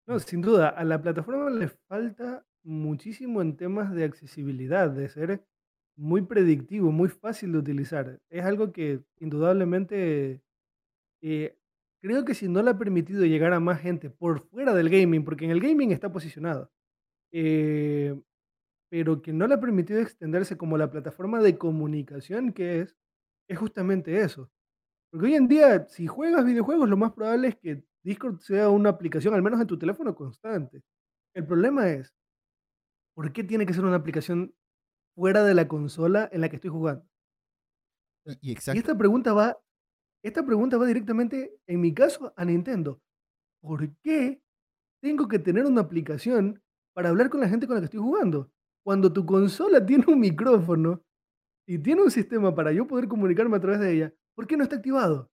[0.07, 5.45] No, sin duda, a la plataforma le falta muchísimo en temas de accesibilidad, de ser
[5.99, 8.19] muy predictivo, muy fácil de utilizar.
[8.29, 10.41] Es algo que indudablemente
[11.21, 11.57] eh,
[12.01, 15.25] creo que si no le ha permitido llegar a más gente por fuera del gaming,
[15.25, 16.71] porque en el gaming está posicionado,
[17.33, 18.19] eh,
[18.89, 22.97] pero que no le ha permitido extenderse como la plataforma de comunicación que es,
[23.49, 24.49] es justamente eso.
[25.11, 28.89] Porque hoy en día, si juegas videojuegos, lo más probable es que Discord sea una
[28.89, 30.81] aplicación, al menos en tu teléfono, constante.
[31.35, 32.13] El problema es,
[33.15, 34.53] ¿por qué tiene que ser una aplicación
[35.19, 37.05] fuera de la consola en la que estoy jugando?
[38.25, 39.57] Y, y Y exacto, esta pregunta va,
[40.23, 43.01] esta pregunta va directamente, en mi caso, a Nintendo.
[43.61, 44.41] ¿Por qué
[45.01, 46.61] tengo que tener una aplicación
[46.93, 48.49] para hablar con la gente con la que estoy jugando?
[48.81, 51.03] Cuando tu consola tiene un micrófono
[51.67, 54.63] y tiene un sistema para yo poder comunicarme a través de ella, ¿por qué no
[54.63, 55.29] está activado?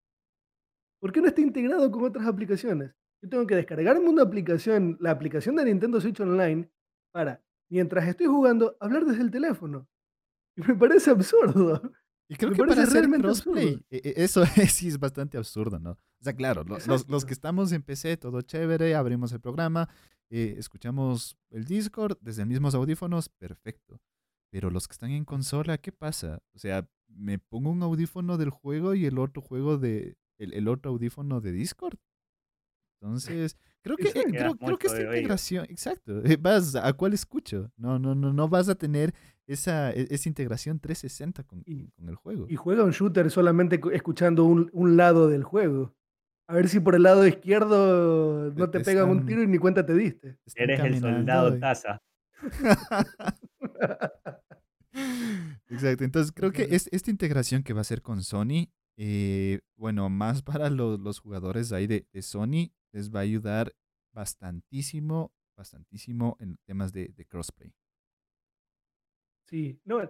[1.01, 2.93] ¿Por qué no está integrado con otras aplicaciones?
[3.23, 6.69] Yo tengo que descargarme una aplicación, la aplicación de Nintendo Switch Online,
[7.13, 9.89] para, mientras estoy jugando, hablar desde el teléfono.
[10.57, 11.83] Y me parece absurdo.
[12.29, 13.85] Y creo Me que para hacer realmente crossplay, absurdo.
[13.91, 15.91] e- e- eso es- sí es bastante absurdo, ¿no?
[15.93, 19.89] O sea, claro, lo- los, los que estamos en PC, todo chévere, abrimos el programa,
[20.31, 24.01] eh, escuchamos el Discord desde mismos audífonos, perfecto.
[24.51, 26.43] Pero los que están en consola, ¿qué pasa?
[26.55, 30.67] O sea, me pongo un audífono del juego y el otro juego de, el, el
[30.69, 31.99] otro audífono de Discord.
[33.01, 37.71] Entonces, creo que, eh, creo, creo que esta integración, exacto, eh, vas a cuál escucho.
[37.77, 39.15] No, no, no, no vas a tener
[39.47, 42.47] esa, e- esa integración 360 con, Y, con- con el juego.
[42.49, 45.95] y juega un shooter solamente cu- escuchando un, un lado del juego.
[46.49, 49.59] A ver si por el lado izquierdo no te te pegan un tiro y ni
[49.59, 50.39] cuenta te diste.
[50.55, 52.01] Eres el soldado y- taza.
[55.69, 60.09] Exacto, entonces creo que es, esta integración que va a ser con Sony, eh, bueno,
[60.09, 63.75] más para los, los jugadores ahí de, de Sony, les va a ayudar
[64.15, 67.75] bastantísimo, bastantísimo en temas de, de crossplay.
[69.49, 70.01] Sí, no,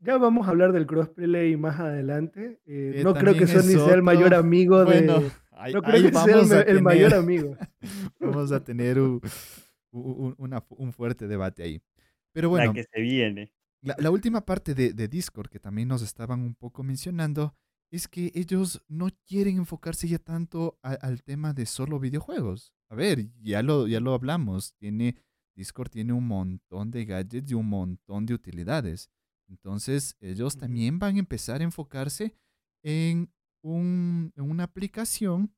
[0.00, 2.60] ya vamos a hablar del crossplay más adelante.
[2.64, 5.30] Eh, Que no creo que Sony sea el mayor amigo bueno, de...
[5.52, 6.12] ahí, No creo que
[6.46, 7.56] sea el, mayor amigo.
[8.18, 9.20] vamos a tener un,
[9.90, 11.82] un- una un fuerte debate ahí.
[12.32, 13.52] Pero La bueno, que se viene.
[13.82, 17.54] La, la última parte de, de Discord que también nos estaban un poco mencionando
[17.96, 22.72] es que ellos no quieren enfocarse ya tanto a- al tema de solo videojuegos.
[22.88, 25.16] A ver, ya lo, ya lo hablamos, tiene,
[25.54, 29.10] Discord tiene un montón de gadgets y un montón de utilidades.
[29.48, 32.34] Entonces ellos también van a empezar a enfocarse
[32.82, 33.30] en,
[33.62, 35.52] un- en una aplicación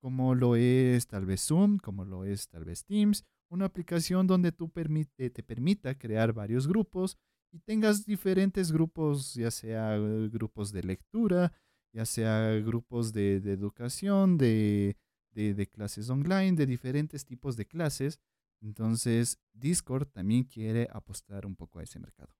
[0.00, 4.50] como lo es tal vez Zoom, como lo es tal vez Teams, una aplicación donde
[4.50, 7.16] tú permite, te permita crear varios grupos
[7.52, 11.52] y tengas diferentes grupos, ya sea eh, grupos de lectura,
[11.92, 14.96] ya sea grupos de, de educación, de,
[15.30, 18.20] de, de clases online, de diferentes tipos de clases.
[18.60, 22.34] Entonces, Discord también quiere apostar un poco a ese mercado.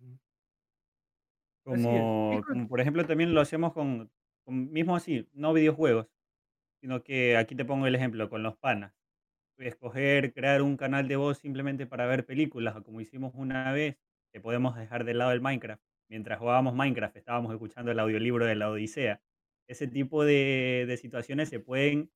[0.00, 0.20] Es.
[1.64, 4.10] Como, por ejemplo también lo hacemos con,
[4.44, 6.08] con mismo así, no videojuegos,
[6.80, 8.94] sino que aquí te pongo el ejemplo con los panas.
[9.58, 13.96] Escoger crear un canal de voz simplemente para ver películas, o como hicimos una vez,
[14.32, 15.82] que podemos dejar de lado el Minecraft.
[16.08, 19.22] Mientras jugábamos Minecraft estábamos escuchando el audiolibro de la Odisea.
[19.68, 22.10] Ese tipo de, de situaciones se pueden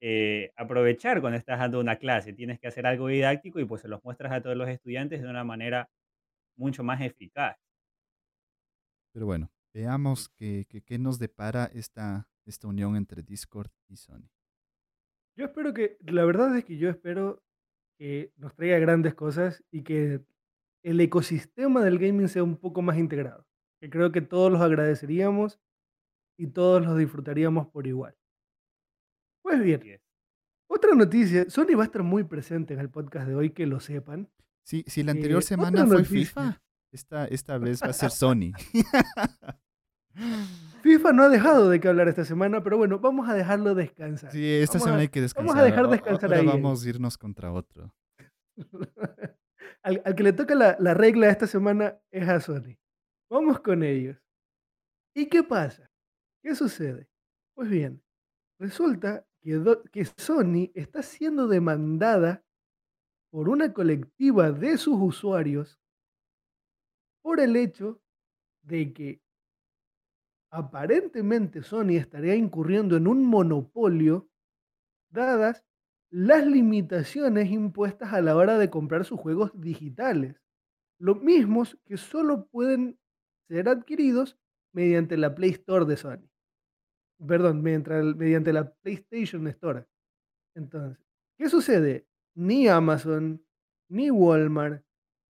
[0.00, 2.32] eh, aprovechar cuando estás dando una clase.
[2.34, 5.28] Tienes que hacer algo didáctico y pues se los muestras a todos los estudiantes de
[5.28, 5.90] una manera
[6.56, 7.58] mucho más eficaz.
[9.12, 14.28] Pero bueno, veamos qué, qué- qué nos depara esta, esta unión entre Discord y Sony.
[15.36, 17.42] yo espero que, la verdad es que yo espero
[17.98, 20.22] que nos traiga grandes cosas y que
[20.82, 23.46] el ecosistema del gaming sea un poco más integrado.
[23.80, 25.58] Que creo que todos los agradeceríamos
[26.38, 28.14] y todos los disfrutaríamos por igual.
[29.42, 30.00] Pues bien,
[30.68, 33.80] otra noticia, Sony va a estar muy presente en el podcast de hoy, que lo
[33.80, 34.28] sepan.
[34.64, 36.12] Sí, si la anterior Eh, semana fue noticia.
[36.26, 36.62] FIFA,
[36.92, 38.52] esta, esta vez va a ser Sony.
[40.82, 44.30] FIFA no ha dejado de que hablar esta semana, pero bueno, vamos a dejarlo descansar.
[44.32, 45.46] Sí, esta Vamos semana a- hay que descansar.
[45.48, 46.46] vamos a dejar descansar ahora ahí.
[46.46, 47.94] Vamos a irnos contra otro.
[49.82, 52.76] al, que le toca la, la regla esta semana es a Sony.
[53.30, 54.18] Vamos con ellos.
[55.14, 55.90] ¿Y qué pasa?
[56.42, 57.08] ¿Qué sucede?
[57.54, 58.02] Pues bien,
[58.58, 59.62] resulta que,
[59.92, 62.44] que Sony está siendo demandada
[63.30, 65.80] por una colectiva de sus usuarios
[67.22, 68.02] por el hecho
[68.62, 69.22] de que
[70.50, 74.28] aparentemente Sony estaría incurriendo en un monopolio
[75.10, 75.64] dadas
[76.10, 80.40] las limitaciones impuestas a la hora de comprar sus juegos digitales,
[80.98, 82.98] los mismos que solo pueden
[83.48, 84.38] ser adquiridos
[84.72, 86.28] mediante la Play Store de Sony.
[87.26, 89.86] Perdón, mediante, la PlayStation Store.
[90.54, 90.98] Entonces,
[91.38, 92.06] ¿qué sucede?
[92.34, 93.44] Ni Amazon,
[93.88, 94.84] ni Walmart,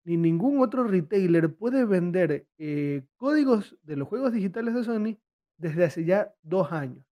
[0.04, 5.18] ni ningún otro retailer puede vender eh, códigos de los juegos digitales de Sony
[5.58, 7.04] desde hace ya dos años.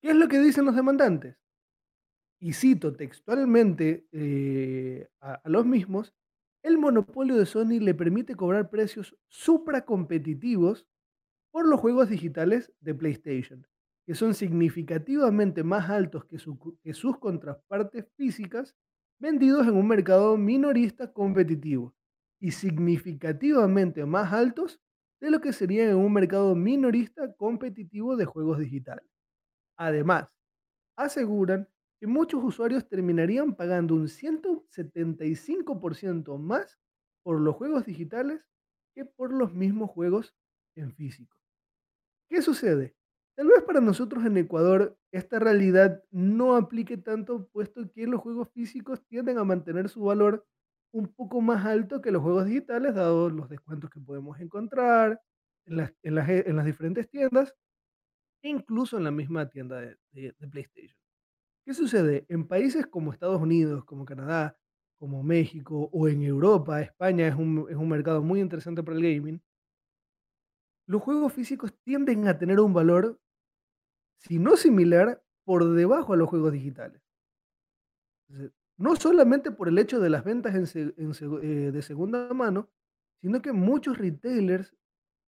[0.00, 1.39] ¿Qué es lo que dicen los demandantes?
[2.42, 6.14] Y cito textualmente eh, a, los mismos,
[6.62, 10.86] el monopolio de Sony le permite cobrar precios supracompetitivos
[11.50, 13.66] por los juegos digitales de PlayStation,
[14.06, 16.38] que son significativamente más altos que,
[16.82, 18.74] que sus contrapartes físicas
[19.18, 21.94] vendidos en un mercado minorista competitivo
[22.40, 24.80] y significativamente más altos
[25.20, 29.04] de lo que serían en un mercado minorista competitivo de juegos digitales.
[29.76, 30.28] Además,
[30.96, 31.68] aseguran
[32.00, 36.78] que muchos usuarios terminarían pagando un 175% más
[37.22, 38.46] por los juegos digitales
[38.94, 40.34] que por los mismos juegos
[40.76, 41.36] en físico.
[42.30, 42.96] ¿Qué sucede?
[43.36, 48.48] Tal vez para nosotros en Ecuador esta realidad no aplique tanto, puesto que los juegos
[48.50, 50.46] físicos tienden a mantener su valor
[50.92, 55.20] un poco más alto que los juegos digitales, dados los descuentos que podemos encontrar
[55.66, 57.54] en las, en las, en las diferentes tiendas,
[58.42, 59.98] incluso en la misma tienda de
[60.50, 60.99] PlayStation.
[61.70, 62.26] ¿Qué sucede?
[62.28, 64.58] En países como Estados Unidos, como Canadá,
[64.98, 69.04] como México o en Europa, España es un, es un mercado muy interesante para el
[69.04, 69.40] gaming,
[70.86, 73.20] los juegos físicos tienden a tener un valor,
[74.18, 77.00] si no similar, por debajo a los juegos digitales.
[78.76, 82.68] No solamente por el hecho de las ventas en en eh, de segunda mano,
[83.20, 84.74] sino que muchos retailers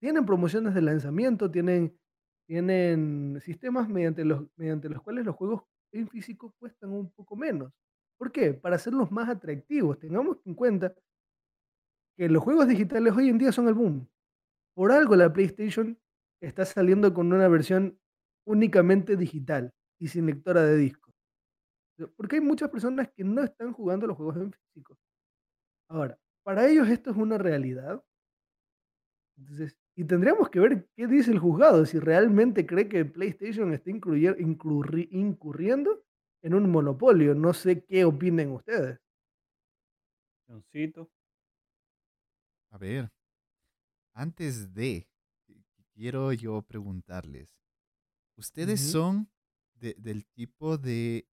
[0.00, 1.96] tienen promociones de lanzamiento, tienen,
[2.48, 7.72] tienen sistemas mediante los, mediante los cuales los juegos en físico cuestan un poco menos.
[8.18, 8.54] ¿Por qué?
[8.54, 9.98] Para hacerlos más atractivos.
[9.98, 10.94] Tengamos en cuenta
[12.16, 14.08] que los juegos digitales hoy en día son el boom.
[14.74, 15.98] Por algo la PlayStation
[16.40, 17.98] está saliendo con una versión
[18.46, 21.12] únicamente digital y sin lectora de disco.
[22.16, 24.98] Porque hay muchas personas que no están jugando los juegos en físico.
[25.88, 28.02] Ahora, para ellos esto es una realidad.
[29.36, 33.90] Entonces, y tendríamos que ver qué dice el juzgado, si realmente cree que PlayStation está
[33.90, 36.04] incurri- incurriendo
[36.42, 37.34] en un monopolio.
[37.34, 38.98] No sé qué opinen ustedes.
[40.46, 41.10] Johncito.
[42.70, 43.10] A ver,
[44.14, 45.08] antes de,
[45.94, 47.54] quiero yo preguntarles,
[48.36, 49.30] ¿ustedes son
[49.74, 51.28] de- del tipo de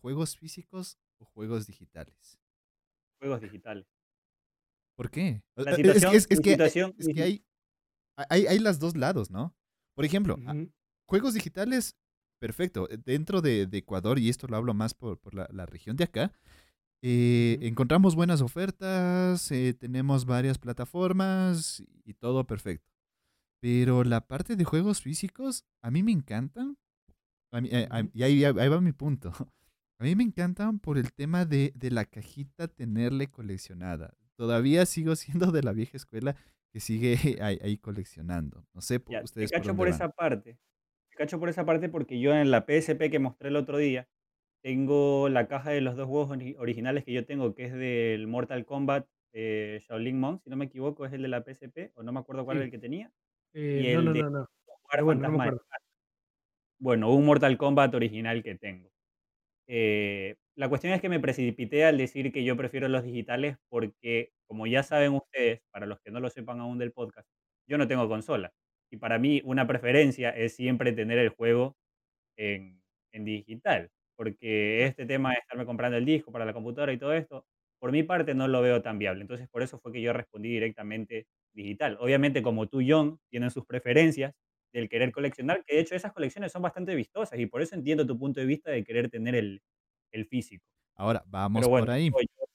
[0.00, 2.38] juegos físicos o juegos digitales?
[3.18, 3.86] Juegos digitales.
[4.96, 5.42] ¿Por qué?
[5.56, 7.44] La es situación- que, es, que, situación- es mi que si- hay,
[8.28, 9.54] hay, hay las dos lados, ¿no?
[9.94, 10.36] Por ejemplo,
[11.06, 11.96] juegos digitales,
[12.40, 12.88] perfecto.
[12.90, 15.96] eh, Dentro de, de Ecuador, y esto lo hablo más por, por la, la región
[15.96, 16.32] de acá,
[17.02, 22.90] eh, encontramos buenas ofertas, eh, tenemos varias plataformas y todo perfecto.
[23.60, 26.76] Pero la parte de juegos físicos, a mí me encantan.
[27.52, 29.30] A mí- eh, a- y ahí, ahí va mi punto.
[30.00, 34.12] A mí me encantan por el tema de, de la cajita tenerle coleccionada.
[34.36, 36.36] Todavía sigo siendo de la vieja escuela
[36.72, 38.66] que sigue ahí, ahí coleccionando.
[38.74, 40.58] No sé, por Ya, te ustedes por cacho por esa parte.
[41.10, 44.08] Te cacho por esa parte porque yo en la PSP que mostré el otro día,
[44.62, 48.26] tengo la caja de los dos juegos ori- originales que yo tengo, que es del
[48.26, 52.02] Mortal Kombat eh, Shaolin Monk, si no me equivoco, es el de la PSP, o
[52.02, 52.58] no me acuerdo cuál Sí.
[52.58, 53.12] era el que tenía.
[53.52, 54.46] Eh, Y no, el no, de no, no.
[54.66, 55.50] jugar Pero bueno, no me.
[56.78, 58.90] Bueno, un Mortal Kombat original que tengo.
[59.66, 64.32] Eh, la cuestión es que me precipité al decir que yo prefiero los digitales porque,
[64.46, 67.28] como ya saben ustedes, para los que no lo sepan aún del podcast,
[67.66, 68.52] yo no tengo consola.
[68.90, 71.76] Y para mí una preferencia es siempre tener el juego
[72.36, 72.80] en,
[73.12, 77.46] digital, porque este tema de estarme comprando el disco para la computadora y todo esto,
[77.78, 79.22] por mi parte no lo veo tan viable.
[79.22, 81.96] Entonces, por eso fue que yo respondí directamente digital.
[82.00, 84.34] Obviamente, como tú, John, tienen sus preferencias
[84.72, 88.06] del querer coleccionar, que de hecho esas colecciones son bastante vistosas y por eso entiendo
[88.06, 89.62] tu punto de vista de querer tener el,
[90.14, 90.64] el físico.
[90.96, 92.04] Ahora, vamos bueno, por ahí.
[92.04, 92.46] digo yo,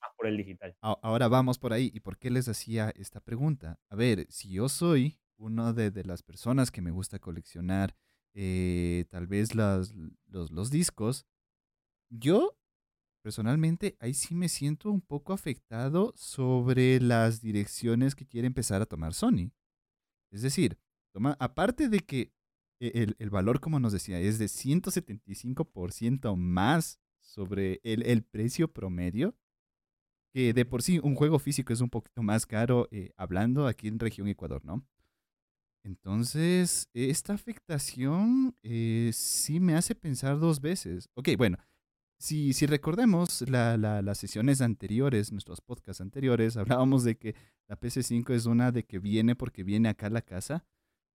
[0.00, 0.76] más por el digital.
[0.80, 1.90] Ahora vamos por ahí.
[1.94, 3.78] ¿Y por qué les hacía esta pregunta?
[3.90, 7.94] A ver, si yo soy una de, de las personas que me gusta coleccionar
[8.34, 9.94] eh, tal vez las,
[10.26, 11.26] los, los discos,
[12.10, 12.58] yo
[13.22, 18.86] personalmente ahí sí me siento un poco afectado sobre las direcciones que quiere empezar a
[18.86, 19.52] tomar Sony.
[20.30, 20.78] Es decir,
[21.12, 22.32] toma, aparte de que
[22.80, 29.34] e, el, valor, como nos decía, es de 175% más sobre el, precio promedio,
[30.32, 33.88] que de por sí un juego físico es un poquito más caro, eh, hablando aquí
[33.88, 34.84] en región Ecuador, ¿no?
[35.84, 41.10] Entonces, esta afectación eh, sí me hace pensar dos veces.
[41.14, 41.58] Ok, bueno,
[42.18, 46.56] si, si recordemos las sesiones anteriores, nuestros podcasts anteriores,
[46.86, 47.34] hablábamos de que
[47.68, 50.64] la PC5 es una de que viene porque viene acá a la casa.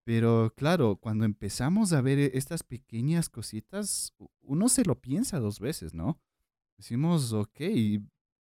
[0.08, 5.94] Pero claro, cuando empezamos a ver estas pequeñas cositas, uno se lo piensa dos veces,
[5.94, 6.18] ¿no?
[6.78, 7.60] Decimos, ok,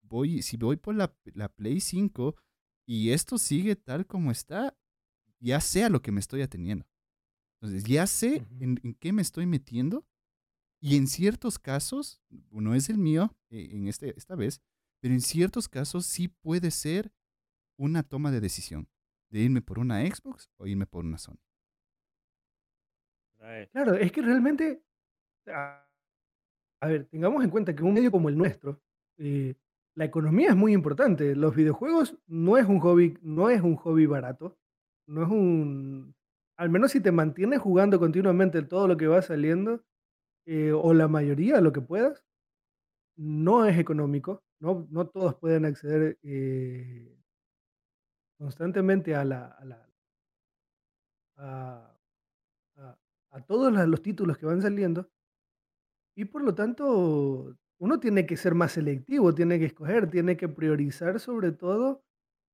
[0.01, 2.37] voy, si voy por la, la Play 5
[2.87, 4.79] y esto sigue tal como está,
[5.41, 6.87] ya sé a lo que me estoy atendiendo.
[7.61, 10.07] Entonces, ya sé en, qué me estoy metiendo
[10.81, 14.63] y en ciertos casos, no es el mío eh, en este, esta vez,
[15.01, 17.13] pero en ciertos casos sí puede ser
[17.77, 18.89] una toma de decisión
[19.31, 21.46] de irme por una Xbox o irme por una Sony.
[23.73, 24.83] Claro, es que realmente,
[25.49, 25.87] a,
[26.83, 28.81] ver, tengamos en cuenta que un medio como el nuestro,
[29.19, 29.55] eh,
[29.95, 31.35] la economía es muy importante.
[31.35, 34.59] Los videojuegos no es un hobby, no es un hobby barato,
[35.07, 36.15] no es un,
[36.57, 39.85] al menos si te mantienes jugando continuamente todo lo que va saliendo,
[40.47, 42.25] eh, o la mayoría, lo que puedas,
[43.17, 47.17] no es económico, no, no todos pueden acceder eh,
[48.39, 49.87] constantemente a la, a
[51.39, 51.96] a,
[53.31, 55.11] a todos los títulos que van saliendo
[56.17, 60.49] y por lo tanto uno tiene que ser más selectivo, tiene que escoger, tiene que
[60.49, 62.03] priorizar sobre todo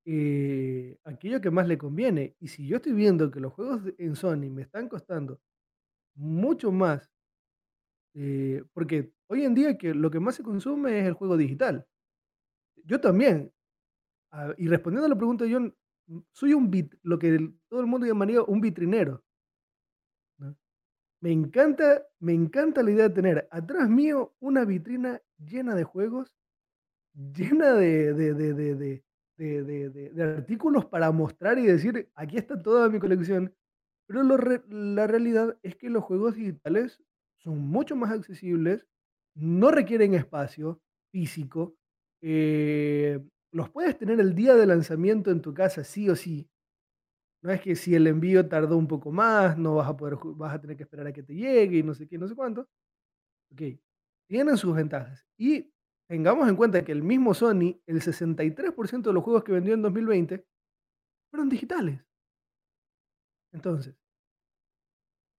[0.05, 2.35] eh, aquello que más le conviene.
[2.41, 5.41] Y si yo estoy viendo que los juegos en Sony me están costando
[6.17, 7.11] mucho más,
[8.15, 11.87] eh, porque hoy en día que lo que más se consume es el juego digital.
[12.85, 13.53] Yo también,
[14.33, 15.61] ah, y respondiendo a la pregunta, yo
[16.33, 19.23] soy un bit, lo que todo el mundo llamaría un vitrinero.
[21.23, 26.35] Me encanta, me encanta la idea de tener atrás mío una vitrina llena de juegos,
[27.15, 29.03] llena de, de,
[29.37, 33.55] de, artículos para mostrar y decir, aquí está toda mi colección.
[34.09, 37.01] Pero la realidad es que los juegos digitales
[37.39, 38.85] son mucho más accesibles,
[39.37, 41.77] no requieren espacio físico,
[42.21, 43.21] eh,
[43.53, 46.51] los puedes tener el día de lanzamiento en tu casa sí o sí,
[47.43, 50.55] no es que si el envío tardó un poco más, no vas a poder, vas
[50.55, 52.69] a tener que esperar a que te llegue y no sé qué, no sé cuánto.
[53.53, 53.63] Ok,
[54.29, 55.27] tienen sus ventajas.
[55.37, 55.73] Y
[56.09, 59.83] tengamos en cuenta que el mismo Sony, el 63% de los juegos que vendió en
[59.83, 60.47] 2020
[61.31, 62.01] fueron digitales.
[63.53, 63.97] Entonces,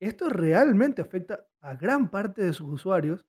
[0.01, 3.25] esto realmente afecta a gran parte de sus usuarios.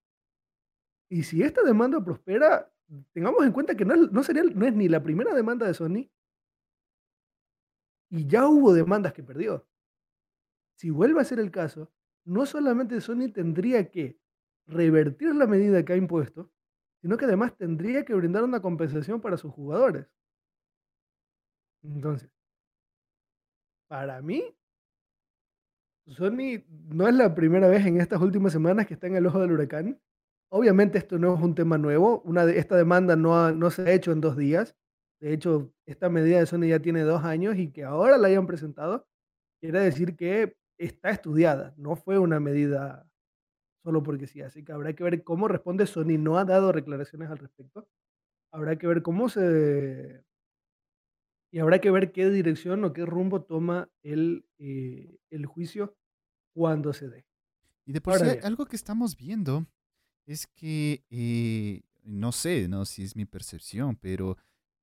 [1.08, 2.72] Y si esta demanda prospera,
[3.12, 6.10] tengamos en cuenta que no, no, sería, no es ni la primera demanda de Sony,
[8.14, 9.66] y ya hubo demandas que perdió.
[10.76, 11.90] Si vuelve a ser el caso,
[12.24, 14.20] no solamente Sony tendría que
[14.68, 16.48] revertir la medida que ha impuesto,
[17.00, 20.06] sino que además tendría que brindar una compensación para sus jugadores.
[21.82, 22.30] Entonces,
[23.88, 24.44] para mí,
[26.06, 29.40] Sony no es la primera vez en estas últimas semanas que está en el ojo
[29.40, 30.00] del huracán.
[30.50, 32.20] Obviamente esto no es un tema nuevo.
[32.20, 34.76] Una de, esta demanda no, no se ha hecho en dos días.
[35.24, 38.46] De hecho, esta medida de Sony ya tiene dos años y que ahora la hayan
[38.46, 39.08] presentado,
[39.58, 43.10] quiere decir que está estudiada, no fue una medida
[43.82, 44.42] solo porque sí.
[44.42, 46.18] Así que habrá que ver cómo responde Sony.
[46.18, 47.88] No ha dado declaraciones al respecto.
[48.52, 50.26] Habrá que ver cómo se...
[51.50, 55.96] Y habrá que ver qué dirección o qué rumbo toma el, eh, el juicio
[56.52, 57.24] cuando se dé.
[57.86, 59.66] Y de por sí, algo que estamos viendo
[60.26, 64.36] es que, eh, no sé, no si es mi percepción, pero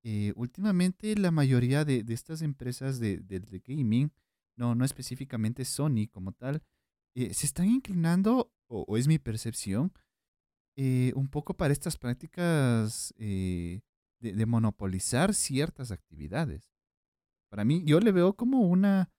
[0.03, 4.11] eh, últimamente la mayoría de, estas empresas de, de, gaming,
[4.55, 6.63] no, no específicamente Sony como tal,
[7.15, 9.93] eh, se están inclinando, o, es mi percepción,
[10.75, 13.81] eh, un poco para estas prácticas de,
[14.47, 16.71] monopolizar ciertas actividades.
[17.49, 19.11] Para mí, yo le veo como una...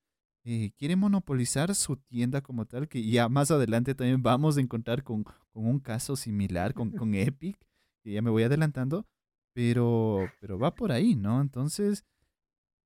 [0.78, 5.24] quiere monopolizar su tienda como tal, que ya más adelante también vamos a encontrar con,
[5.24, 7.56] con un caso similar con, con Epic,
[8.02, 9.06] que ya me voy adelantando,
[9.52, 11.40] pero, pero va por ahí, ¿no?
[11.40, 12.04] Entonces,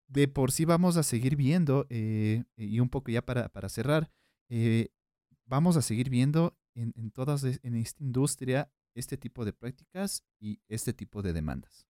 [0.09, 4.11] de por sí vamos a seguir viendo, eh, y un poco ya para, para cerrar,
[4.49, 4.89] eh,
[5.45, 10.61] vamos a seguir viendo en, en todas en esta industria este tipo de prácticas y
[10.69, 11.87] este tipo de demandas.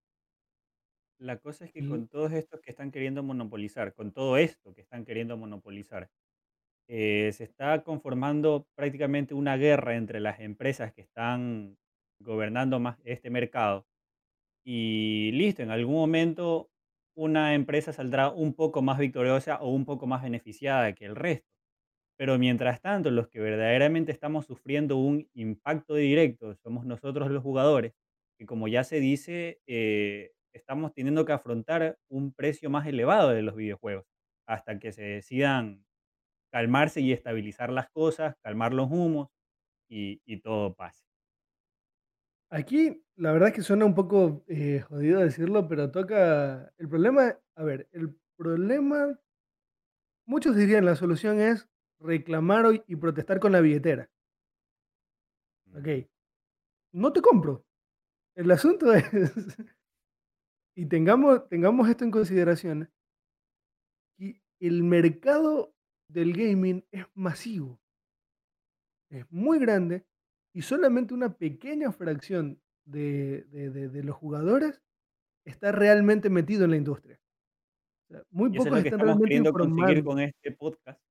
[1.19, 4.81] La cosa es que con todos estos que están queriendo monopolizar, con todo esto que
[4.81, 6.11] están queriendo monopolizar,
[6.87, 11.77] eh, se está conformando prácticamente una guerra entre las empresas que están
[12.19, 13.87] gobernando más este mercado.
[14.69, 16.71] Y listo, en algún momento
[17.15, 21.47] una empresa saldrá un poco más victoriosa o un poco más beneficiada que el resto.
[22.17, 27.93] Pero mientras tanto, los que verdaderamente estamos sufriendo un impacto directo somos nosotros los jugadores,
[28.39, 33.43] que como ya se dice, eh, estamos teniendo que afrontar un precio más elevado de
[33.43, 34.05] los videojuegos
[34.47, 35.85] hasta que se decidan
[36.51, 39.29] calmarse y estabilizar las cosas, calmar los humos
[39.89, 41.06] y, y todo pase.
[42.49, 46.71] Aquí, la verdad es que suena un poco eh, jodido decirlo, pero toca.
[46.77, 49.19] El problema, a ver, el problema,
[50.25, 51.67] muchos dirían la solución es
[51.99, 54.09] reclamar hoy y protestar con la billetera.
[55.67, 55.79] Ujú.
[55.79, 55.87] Ok,
[56.93, 57.65] no te compro.
[58.35, 59.05] El asunto es,
[60.75, 62.91] y tengamos, tengamos esto en consideración,
[64.17, 65.73] que el mercado
[66.07, 67.81] del gaming es masivo,
[69.09, 70.05] es muy grande
[70.57, 74.81] y solamente una pequeña fracción de, de- de- de los jugadores
[75.45, 77.19] está realmente metido en la industria.
[78.09, 80.51] O sea, muy Y eso es pocos lo que están estamos queriendo conseguir con este
[80.51, 81.01] podcast,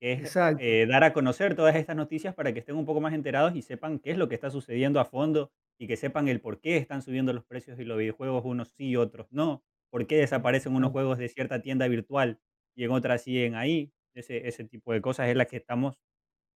[0.00, 3.14] que es eh, dar a conocer todas estas noticias para que estén un poco más
[3.14, 6.40] enterados y sepan qué es lo que está sucediendo a fondo y que sepan el
[6.40, 10.06] por qué están subiendo los precios de los videojuegos, unos sí y otros no, por
[10.06, 12.40] qué desaparecen unos juegos de cierta tienda virtual
[12.76, 13.92] y en otras siguen ahí.
[14.14, 15.98] Ese, ese tipo de cosas es las que estamos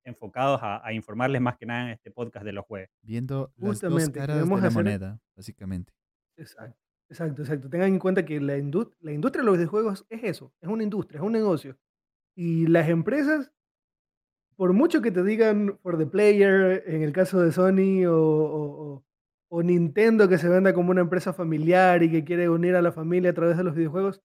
[0.04, 2.90] enfocados a, a informarles más que nada en este podcast de los juegos.
[3.02, 5.92] Viendo las dos caras de la hacer moneda, básicamente.
[6.36, 6.78] Exacto,
[7.08, 7.68] exacto, exacto.
[7.70, 10.82] Tengan en cuenta que la, indu- la industria de los videojuegos es eso, es una
[10.82, 11.76] industria, es un negocio.
[12.36, 13.52] Y las empresas,
[14.56, 18.94] por mucho que te digan for the player, en el caso de Sony o, o-
[18.94, 19.04] o-
[19.48, 22.90] o Nintendo que se venda como una empresa familiar y que quiere unir a la
[22.90, 24.20] familia a través de los videojuegos,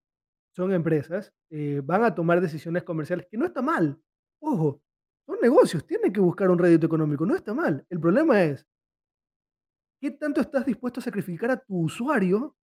[0.56, 4.02] son empresas, eh, van a tomar decisiones comerciales, que no está mal.
[4.42, 4.82] Ojo,
[5.30, 7.86] son negocios, tienen que buscar un rédito económico, no está mal.
[7.90, 8.66] El problema es,
[10.02, 12.58] ¿qué tanto estás dispuesto a sacrificar a tu usuario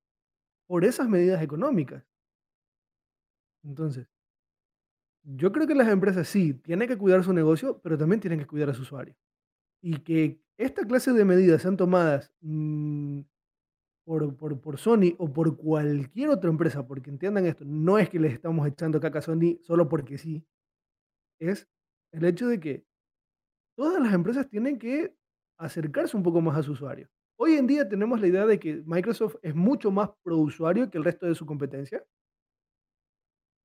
[0.68, 2.04] por esas medidas económicas?
[3.64, 4.08] Entonces,
[5.24, 8.48] yo creo que las empresas sí tienen que cuidar su negocio, pero también tienen que
[8.48, 9.16] cuidar a su usuario.
[9.84, 13.22] Y que esta clase de medidas sean tomadas mm,
[14.06, 18.20] por, por, por Sony o por cualquier otra empresa, porque entiendan esto, no es que
[18.20, 20.44] les estamos echando caca a Sony solo porque sí,
[21.40, 21.68] es
[22.16, 22.86] el hecho de que
[23.78, 25.16] todas las empresas tienen que
[25.60, 27.10] acercarse un poco más a su usuario.
[27.38, 30.98] Hoy en día tenemos la idea de que Microsoft es mucho más pro usuario que
[30.98, 32.06] el resto de su competencia,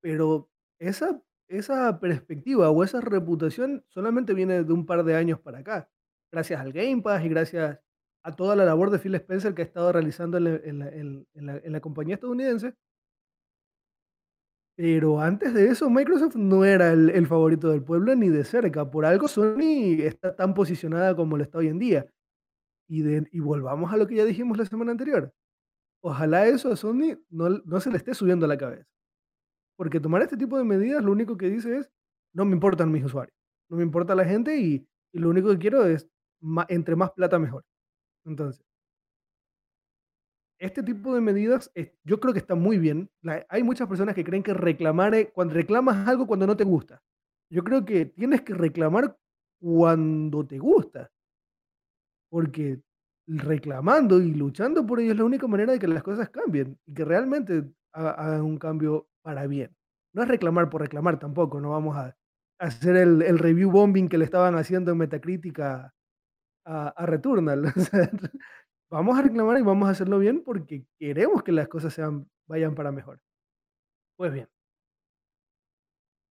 [0.02, 5.58] Pero esa esa perspectiva o esa reputación solamente viene de un par de años para
[5.58, 5.90] acá,
[6.32, 7.80] gracias al Game Pass y gracias
[8.22, 11.26] a toda la labor de Phil Spencer que ha estado realizando en
[11.64, 12.74] la compañía estadounidense.
[14.80, 18.90] Pero antes de eso, Microsoft no era el el favorito del pueblo ni de cerca.
[18.90, 22.06] Por algo Sony está tan posicionada como lo está hoy en día.
[22.88, 25.32] Y de y volvamos a lo que ya dijimos la semana anterior.
[26.02, 28.86] Ojalá eso a Sony no no se le esté subiendo a la cabeza.
[29.76, 31.90] Porque tomar este tipo de medidas lo único que dice es,
[32.34, 33.36] no me importan mis usuarios,
[33.70, 36.08] no me importa la gente y, y lo único que quiero es,
[36.40, 37.64] ma- entre más plata mejor.
[38.26, 38.64] Entonces,
[40.60, 41.72] este tipo de medidas
[42.04, 43.10] yo creo que está muy bien.
[43.22, 46.64] La- hay muchas personas que creen que reclamar, eh, cuando reclamas algo cuando no te
[46.64, 47.02] gusta.
[47.50, 49.16] Yo creo que tienes que reclamar
[49.60, 51.10] cuando te gusta,
[52.28, 52.80] porque
[53.26, 56.94] reclamando y luchando por ello es la única manera de que las cosas cambien y
[56.94, 59.74] que realmente ha- hagan un cambio para bien.
[60.14, 62.16] No es reclamar por reclamar tampoco, no vamos a
[62.58, 65.94] hacer el, el review bombing que le estaban haciendo en Metacritic a,
[66.66, 67.72] a, a Returnal.
[68.90, 72.74] Vamos a reclamar y vamos a hacerlo bien porque queremos que las cosas sean, vayan
[72.74, 73.20] para mejor.
[74.16, 74.48] Pues bien,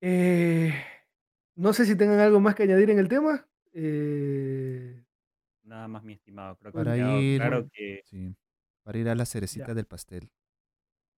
[0.01, 0.73] eh,
[1.55, 3.47] no sé si tengan algo más que añadir en el tema.
[3.73, 5.03] Eh,
[5.63, 6.57] Nada más, mi estimado.
[6.57, 8.35] Creo que Para ir, claro bueno, que sí,
[8.83, 9.25] para ir a la ya.
[9.25, 10.29] cerecita del pastel.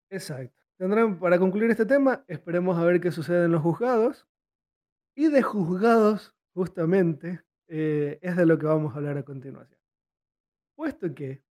[0.09, 0.55] Exacto.
[0.77, 4.27] Tendrán, para concluir este tema, esperemos a ver qué sucede en los juzgados.
[5.15, 9.80] Y de juzgados, justamente, eh, es de lo que vamos a hablar a continuación.
[10.81, 11.43] Puesto que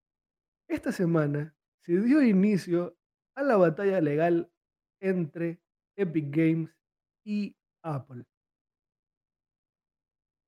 [0.68, 1.54] esta semana
[1.84, 2.98] se dio inicio
[3.36, 4.50] a la batalla legal
[5.00, 5.60] entre
[5.96, 6.76] Epic Games
[7.24, 8.24] y Apple.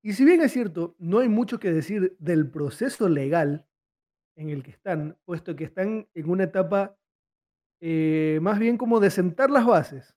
[0.03, 3.68] Y si bien es cierto, no hay mucho que decir del proceso legal
[4.37, 6.99] en el que están, puesto que están en una etapa
[7.80, 10.16] eh, más bien como de sentar las bases,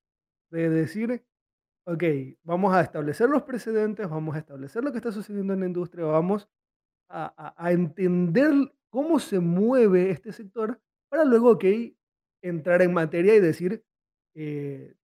[0.49, 1.24] de decir,
[1.86, 2.03] ok,
[2.41, 6.05] vamos a establecer los precedentes, vamos a establecer lo que está sucediendo en la industria,
[6.05, 6.49] vamos
[7.10, 8.51] a, entender
[8.89, 11.66] cómo se mueve este sector para luego, ok,
[12.41, 13.84] entrar en materia y decir,
[14.36, 14.95] eh,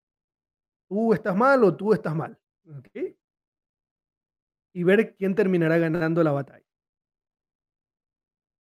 [0.87, 2.37] tú estás mal o tú estás mal.
[2.67, 3.15] ¿ok?
[4.73, 6.65] Y ver quién terminará ganando la batalla.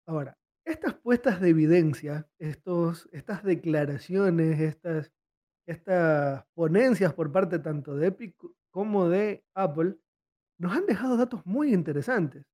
[0.05, 5.11] Ahora, estas puestas de evidencia, estos, estas declaraciones, estas,
[5.65, 8.35] estas ponencias por parte tanto de Epic
[8.71, 9.97] como de Apple,
[10.57, 12.45] nos han dejado datos muy interesantes.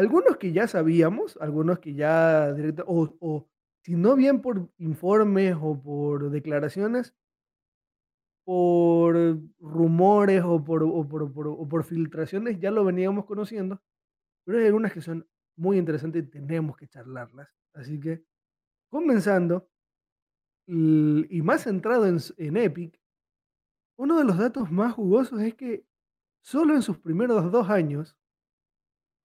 [0.00, 3.48] Algunos que ya sabíamos, algunos que ya directo, o, o
[3.82, 7.14] si no bien por informes o por declaraciones,
[8.44, 9.16] por
[9.58, 13.80] rumores o por, o por, por- o por filtraciones, ya lo veníamos conociendo,
[14.44, 15.26] pero hay algunas que son
[15.56, 17.48] muy interesantes y tenemos que charlarlas.
[17.74, 18.22] Así que,
[18.90, 19.68] comenzando,
[20.66, 23.00] y más centrado en, en Epic,
[23.98, 25.86] uno de los datos más jugosos es que
[26.42, 28.16] solo en sus primeros dos años,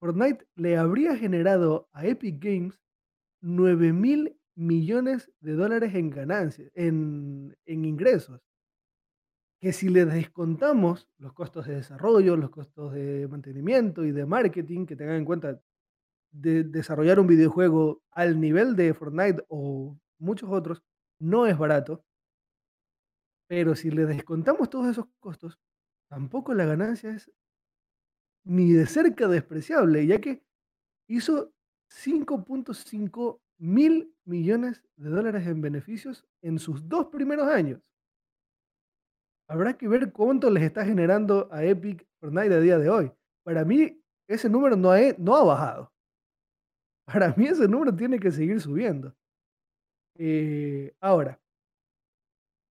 [0.02, 2.82] Fortnite le habría generado a Epic Games
[3.40, 8.40] 9 mil millones de dólares en ganancias, en, en ingresos.
[9.60, 14.86] Que si le descontamos los costos de desarrollo, los costos de mantenimiento y de marketing,
[14.86, 15.60] que tengan en cuenta
[16.32, 20.82] de desarrollar un videojuego al nivel de Fortnite o muchos otros,
[21.20, 22.04] no es barato.
[23.46, 25.60] Pero si le descontamos todos esos costos,
[26.08, 27.30] tampoco la ganancia es
[28.44, 30.42] ni de cerca despreciable, ya que
[31.08, 31.52] hizo
[31.90, 37.80] 5.5 mil millones de dólares en beneficios en sus dos primeros años.
[39.48, 43.12] Habrá que ver cuánto les está generando a Epic Fortnite a día de hoy.
[43.44, 45.92] Para mí, ese número no, he- no ha bajado.
[47.06, 49.14] Para mí, ese número tiene que seguir subiendo.
[50.18, 51.40] Eh, ahora,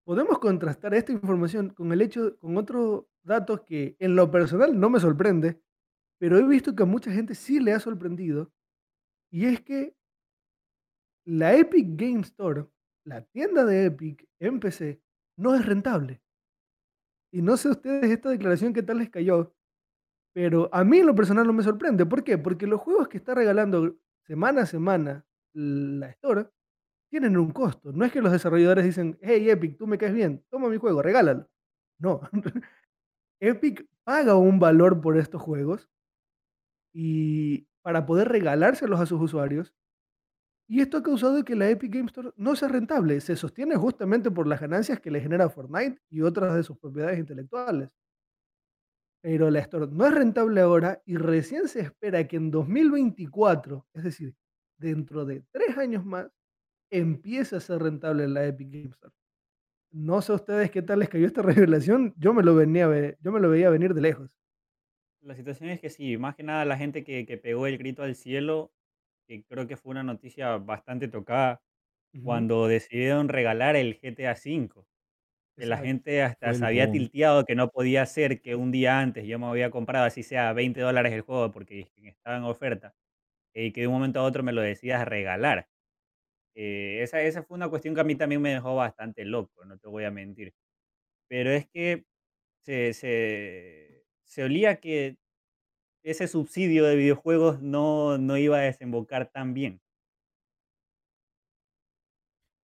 [0.06, 4.90] podemos contrastar esta información con el hecho, con otros datos que en lo personal no
[4.90, 5.60] me sorprende,
[6.18, 8.52] pero he visto que a mucha gente sí le ha sorprendido,
[9.32, 9.94] y es que
[11.24, 12.66] la Epic Game Store,
[13.04, 15.00] la tienda de Epic en PC,
[15.36, 16.20] no es rentable.
[17.32, 19.54] Y no sé a ustedes esta declaración qué tal les cayó,
[20.34, 22.06] pero a mí en lo personal no me sorprende.
[22.06, 22.38] ¿Por qué?
[22.38, 23.96] Porque los juegos que está regalando
[24.26, 26.48] semana a semana la Store
[27.10, 27.92] tienen un costo.
[27.92, 31.02] No es que los desarrolladores dicen, hey Epic, tú me caes bien, toma mi juego,
[31.02, 31.48] regálalo.
[31.98, 32.20] No.
[33.40, 35.88] Epic paga un valor por estos juegos
[36.92, 39.74] y para poder regalárselos a sus usuarios.
[40.68, 43.20] Y esto ha causado que la Epic Game Store no sea rentable.
[43.20, 47.18] Se sostiene justamente por las ganancias que le genera Fortnite y otras de sus propiedades
[47.18, 47.90] intelectuales.
[49.22, 54.04] Pero la Store no es rentable ahora y recién se espera que en 2024, es
[54.04, 54.34] decir,
[54.78, 56.28] dentro de tres años más,
[56.90, 59.14] empiece a ser rentable la Epic Game Store.
[59.92, 62.12] No sé a ustedes qué tal les cayó esta revelación.
[62.16, 64.30] Yo me lo, venía, a ve- yo me lo veía venir de lejos.
[65.20, 68.02] La situación es que sí, más que nada la gente que, que pegó el grito
[68.02, 68.72] al cielo,
[69.28, 71.62] que creo que fue una noticia bastante tocada
[72.22, 74.86] cuando decidieron regalar el GTA V.
[75.58, 79.26] Que la gente hasta se había tilteado que no podía ser que un día antes
[79.26, 82.44] yo me había comprado así sea 20 dólares el juego porque es que estaba en
[82.44, 82.94] oferta
[83.54, 85.68] y que de un momento a otro me lo decidas regalar.
[86.54, 89.78] Eh, esa, esa fue una cuestión que a mí también me dejó bastante loco, no
[89.78, 90.54] te voy a mentir.
[91.28, 92.04] Pero es que
[92.64, 95.18] se, se, se olía que
[96.04, 99.80] ese subsidio de videojuegos no, no iba a desembocar tan bien.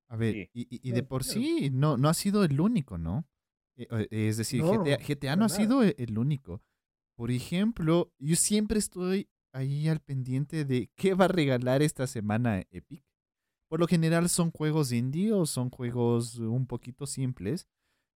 [0.09, 0.49] A ver, Sí.
[0.53, 3.27] y, y- de por sí no, no ha sido el único, ¿no?
[3.75, 5.65] Eh, eh, Es decir, GTA, No, GTA para no ha nada.
[5.65, 6.61] sido e- el único.
[7.15, 12.63] Por ejemplo, yo siempre estoy ahí al pendiente de qué va a regalar esta semana
[12.71, 13.03] Epic.
[13.74, 17.67] Por lo general son juegos indie o son juegos un poquito simples,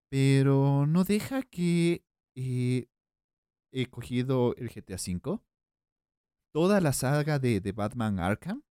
[0.08, 2.06] pero no deja que
[2.36, 2.86] eh,
[3.74, 5.40] he cogido el GTA V.
[6.54, 8.62] Toda la saga de, de Batman Arkham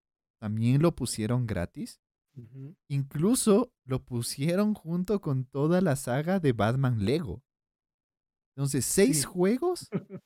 [0.41, 2.01] también lo pusieron gratis.
[2.89, 7.43] Incluso lo pusieron junto con toda la saga de Batman Lego.
[8.55, 9.25] Entonces, seis Sí.
[9.25, 9.89] juegos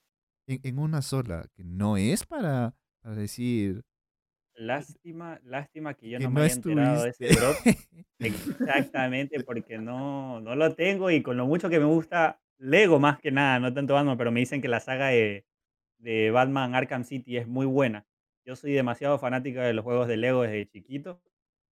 [0.47, 3.83] en, en una sola, que no es para, para decir
[4.61, 7.57] Lástima, lástima que yo que no no me haya enterado de ese drop.
[8.19, 13.19] Exactamente, porque no, no lo tengo y con lo mucho que me gusta Lego más
[13.19, 15.47] que nada, no tanto Batman, pero me dicen que la saga de,
[15.99, 18.05] de Batman Arkham City es muy buena.
[18.45, 21.23] Yo soy demasiado fanática de los juegos de Lego desde chiquito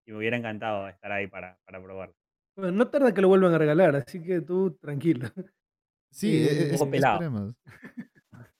[0.07, 2.15] y me hubiera encantado estar ahí para, para probarlo.
[2.55, 5.29] Bueno, no tarda que lo vuelvan a regalar, así que tú tranquilo.
[6.11, 7.19] Sí, e- Eh, e- es- pelado.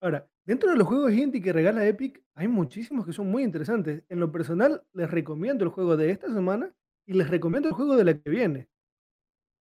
[0.00, 4.04] Ahora, dentro de los juegos indie que regala Epic, hay muchísimos que son muy interesantes.
[4.08, 6.74] En lo personal, les recomiendo el juego de esta semana
[7.06, 8.68] y les recomiendo el juego de la que viene.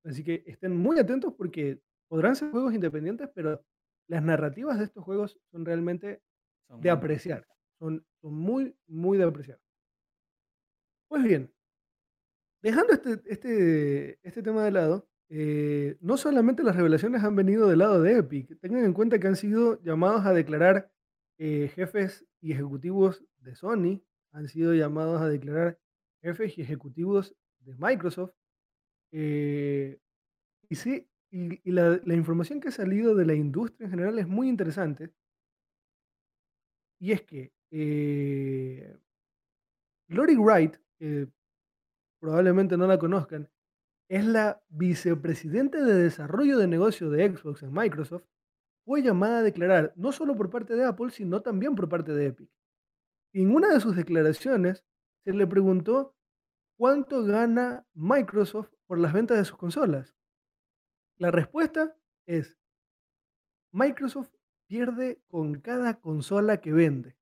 [0.05, 3.65] Así que estén muy atentos porque podrán ser juegos independientes, pero
[4.09, 6.23] las narrativas de estos juegos son realmente
[6.69, 7.47] Son de apreciar.
[7.79, 9.61] Son, son muy, muy de apreciar.
[11.09, 11.53] Pues bien,
[12.63, 17.79] Dejando este, este, este tema de lado, eh, no solamente las revelaciones han venido del
[17.79, 20.93] lado de Epic, tengan en cuenta que han sido llamados a declarar
[21.39, 24.03] eh, jefes y ejecutivos de Sony,
[24.33, 25.79] han sido llamados a declarar
[26.21, 28.35] jefes y ejecutivos de Microsoft.
[29.13, 29.99] eh,
[30.69, 34.29] y sí, y, la, la información que ha salido de la industria en general es
[34.29, 35.15] muy interesante.
[37.01, 37.53] Y es que
[40.09, 40.77] Lori Wright,
[42.21, 43.49] probablemente no la conozcan,
[44.13, 48.25] es la vicepresidenta de desarrollo de negocio de Xbox en Microsoft,
[48.85, 52.27] fue llamada a declarar, no solo por parte de Apple, sino también por parte de
[52.27, 52.51] Epic.
[53.33, 54.85] Y en una de sus declaraciones
[55.25, 56.15] se le preguntó
[56.77, 60.15] cuánto gana Microsoft por las ventas de sus consolas.
[61.17, 61.97] La respuesta
[62.27, 62.59] es,
[63.71, 64.35] Microsoft
[64.67, 67.17] pierde con cada consola que vende.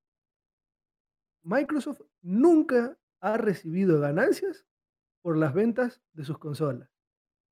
[1.41, 4.65] Microsoft nunca ha recibido ganancias
[5.21, 6.89] por las ventas de sus consolas.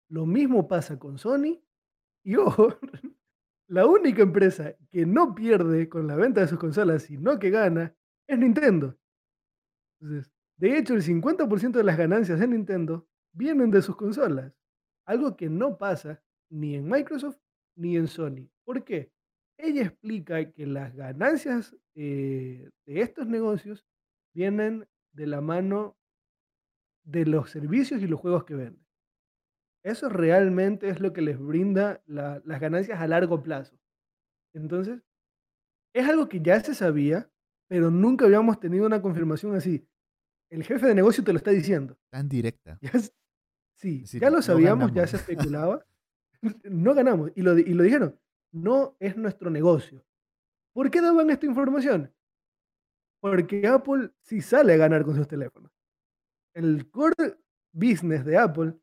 [0.10, 1.62] Lo mismo pasa con Sony
[2.24, 2.78] y ojo,
[3.68, 7.96] la única empresa que no pierde con la venta de sus consolas, sino que gana,
[8.28, 8.98] es Nintendo.
[10.00, 14.54] De hecho, el 50% de las ganancias de Nintendo vienen de sus consolas,
[15.06, 17.38] algo que no pasa ni en Microsoft
[17.76, 18.50] ni en Sony.
[18.64, 19.12] ¿Por qué?
[19.58, 23.86] Ella explica que las ganancias eh, de estos negocios
[24.34, 25.98] vienen de la mano
[27.10, 28.86] de los servicios y los juegos que venden.
[29.84, 33.78] Eso realmente es lo que les brinda la- las ganancias a largo plazo.
[34.54, 35.02] Entonces,
[35.96, 37.32] es algo que ya se sabía,
[37.68, 39.88] pero nunca habíamos tenido una confirmación así.
[40.52, 41.98] El jefe de negocio te lo está diciendo.
[42.12, 42.78] Tan directa.
[42.82, 42.92] Ya
[43.76, 45.18] sí, decir, ya lo no sabíamos, ya se
[45.58, 45.86] especulaba.
[46.64, 47.32] no ganamos.
[47.36, 48.20] Y lo, y lo dijeron.
[48.52, 50.04] No es nuestro negocio.
[50.74, 52.14] ¿Por qué daban esta información?
[53.22, 55.72] Porque Apple sí sale a ganar con sus teléfonos.
[56.60, 57.38] El core
[57.72, 58.74] business de Apple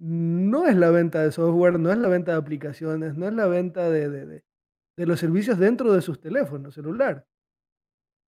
[0.00, 3.46] no es la venta de software, no es la venta de aplicaciones, no es la
[3.46, 4.44] venta de, de- de-
[4.96, 7.24] de los servicios dentro de sus teléfonos celular.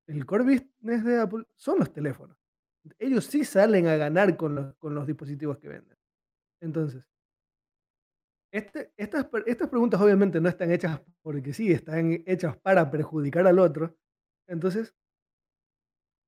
[0.09, 2.37] El core business de Apple son los teléfonos.
[3.01, 5.99] Ellos sí salen a ganar con los, con los dispositivos que venden.
[6.63, 7.09] Entonces,
[8.53, 13.59] este- estas, estas preguntas obviamente no están hechas porque sí, están hechas para perjudicar al
[13.59, 13.97] otro.
[14.49, 14.95] Entonces,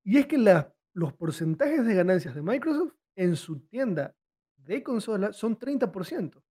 [0.03, 4.15] y es que la- los porcentajes de ganancias de Microsoft en su tienda
[4.57, 6.37] de consola son 30%.
[6.37, 6.43] O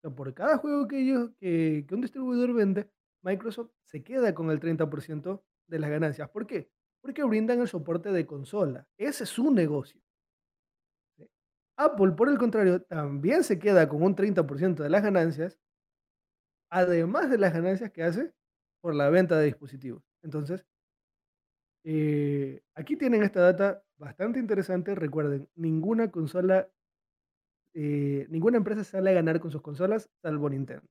[0.00, 2.90] sea, por cada juego que, ellos, que, un distribuidor vende,
[3.22, 6.28] Microsoft se queda con el 30% de las ganancias.
[6.30, 6.70] ¿Por qué?
[7.00, 8.86] Porque brindan el soporte de consola.
[8.96, 10.00] Ese es su negocio.
[11.78, 15.58] Apple, por el contrario, también se queda con un 30% de las ganancias,
[16.70, 18.32] además de las ganancias que hace
[18.80, 20.02] por la venta de dispositivos.
[20.22, 20.64] Entonces,
[21.88, 24.96] eh, aquí tienen esta data bastante interesante.
[24.96, 26.68] Recuerden, ninguna consola,
[27.74, 30.82] eh, ninguna empresa sale a ganar con sus consolas, salvo Nintendo.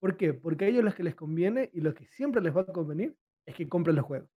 [0.00, 0.34] ¿Por qué?
[0.34, 3.16] Porque a ellos lo que les conviene y lo que siempre les va a convenir
[3.46, 4.28] es que compres los juegos.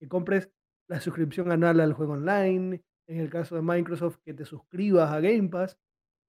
[0.00, 0.50] Que compres
[0.88, 5.20] la suscripción anual al juego online, en el caso de Microsoft, que te suscribas a
[5.20, 5.78] Game Pass.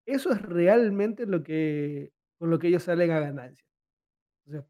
[0.05, 3.65] Eso es realmente lo que, con lo que ellos salen a ganancia.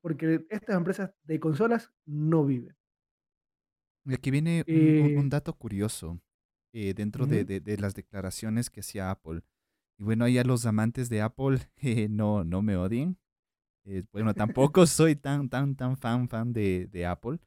[0.01, 2.78] Porque estas empresas de consolas no viven.
[4.13, 6.21] Aquí viene un, un- un Eh, dato curioso
[6.75, 7.47] eh, dentro de, ujú.
[7.47, 9.43] de- de las declaraciones que hacía Apple.
[9.99, 13.19] Y bueno, ahí a los amantes de Apple eh, no, no me odien.
[13.85, 17.39] Eh, bueno, tampoco soy tan, tan, tan fan, fan de, de Apple.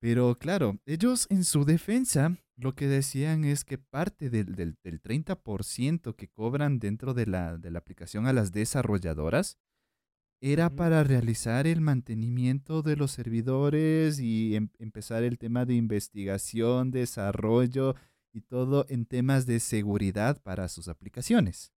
[0.00, 5.00] Pero claro, ellos en su defensa lo que decían es que parte del, del, del
[5.00, 9.58] 30% que cobran dentro de la, de la aplicación a las desarrolladoras
[10.42, 16.90] era para realizar el mantenimiento de los servidores y em- empezar el tema de investigación,
[16.90, 17.94] desarrollo
[18.32, 21.72] y todo en temas de seguridad para sus aplicaciones.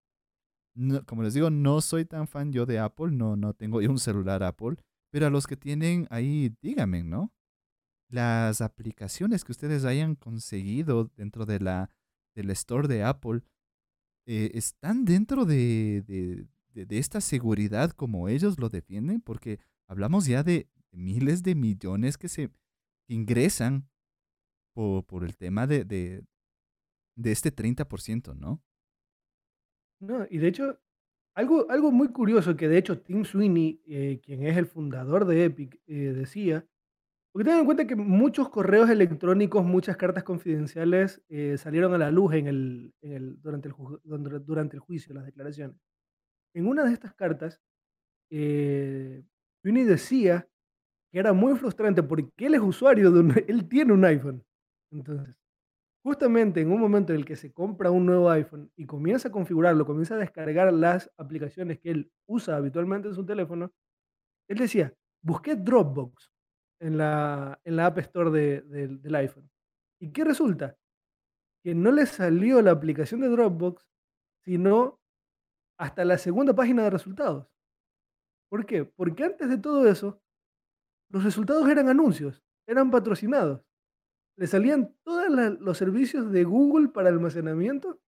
[0.73, 3.91] No- como les digo, no soy tan fan yo de Apple, no, no tengo yo
[3.91, 4.77] un celular Apple,
[5.11, 7.31] pero a los que tienen ahí, díganme, ¿no?
[8.09, 11.89] Las aplicaciones que ustedes hayan conseguido dentro de la,
[12.35, 13.41] del store de Apple
[14.25, 16.47] eh, están dentro de, de-
[16.85, 22.27] de- esta seguridad como ellos lo defienden, porque hablamos ya de miles de millones que
[22.29, 22.51] se
[23.07, 23.87] ingresan
[24.73, 26.23] por, por el tema de, de,
[27.17, 28.61] de este 30%, ¿no?
[29.99, 30.79] No, y de hecho,
[31.35, 35.45] algo, algo muy curioso que de hecho Tim Sweeney, eh, quien es el fundador de
[35.45, 36.67] Epic, eh, decía,
[37.31, 42.11] porque tengan en cuenta que muchos correos electrónicos, muchas cartas confidenciales eh, salieron a la
[42.11, 43.75] luz en el, en el- durante, el,
[44.45, 45.77] durante el juicio, las declaraciones.
[46.55, 47.61] En una de estas cartas,
[48.31, 49.23] eh,
[49.63, 50.47] decía
[51.11, 54.43] que era muy frustrante porque él es usuario de él tiene un iPhone.
[54.91, 55.35] Entonces,
[56.03, 59.31] justamente en un momento en el que se compra un nuevo iPhone y comienza a
[59.31, 63.73] configurarlo, comienza a descargar las aplicaciones que él usa habitualmente en su teléfono,
[64.47, 64.93] él decía,
[65.23, 66.31] busqué Dropbox
[66.79, 69.49] en la, en la App Store de- del iPhone.
[69.99, 70.77] ¿Y qué resulta?
[71.63, 73.85] Que no le salió la aplicación de Dropbox,
[74.43, 74.99] sino
[75.77, 77.47] hasta la segunda página de resultados.
[78.49, 78.85] ¿Por qué?
[78.85, 80.21] Porque antes de todo eso,
[81.09, 83.61] los resultados eran anuncios, eran patrocinados.
[84.37, 87.99] Le salían todos los servicios de Google para almacenamiento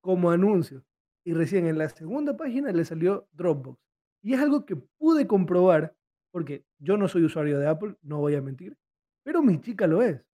[0.00, 0.84] como anuncios.
[1.24, 3.78] Y recién en la segunda página le salió Dropbox.
[4.22, 5.94] Y es algo que pude comprobar,
[6.32, 8.76] porque yo no soy usuario de Apple, no voy a mentir,
[9.24, 10.24] pero mi chica lo es.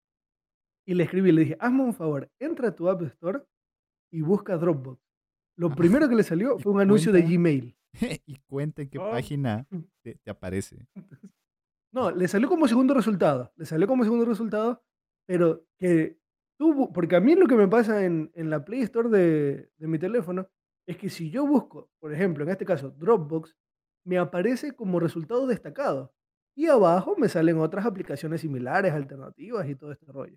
[0.86, 3.42] Y le escribí, le dije, hazme un favor, entra a tu App Store
[4.12, 5.03] y busca Dropbox.
[5.56, 7.22] Lo primero que le salió ¿Y fue un anuncio de?
[7.22, 7.76] Gmail.
[8.26, 9.10] y cuenta en qué Oh.
[9.10, 9.66] página
[10.02, 10.86] te, te aparece.
[11.92, 13.52] No, le salió como segundo resultado.
[13.56, 14.82] Le salió como segundo resultado,
[15.26, 16.18] pero que
[16.58, 16.92] tuvo.
[16.92, 19.98] Porque a mí lo que me pasa en, en la Play Store de, de mi
[19.98, 20.48] teléfono
[20.88, 23.56] es que si yo busco, por ejemplo, en este caso, Dropbox,
[24.04, 26.12] me aparece como resultado destacado.
[26.56, 30.36] Y abajo me salen otras aplicaciones similares, alternativas y todo este rollo.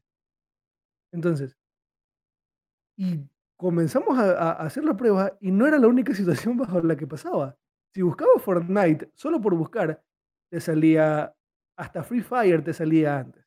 [1.12, 1.58] Entonces,
[2.98, 3.28] y
[3.58, 7.58] comenzamos a, hacer la prueba y no era la única situación bajo la que pasaba.
[7.94, 10.04] Si buscaba Fortnite solo por buscar,
[10.50, 11.34] te salía
[11.78, 13.46] hasta Free Fire te salía antes.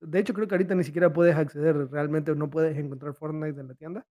[0.00, 3.68] De hecho, creo que ahorita ni siquiera puedes acceder, realmente no puedes encontrar Fortnite en
[3.68, 4.06] la tienda,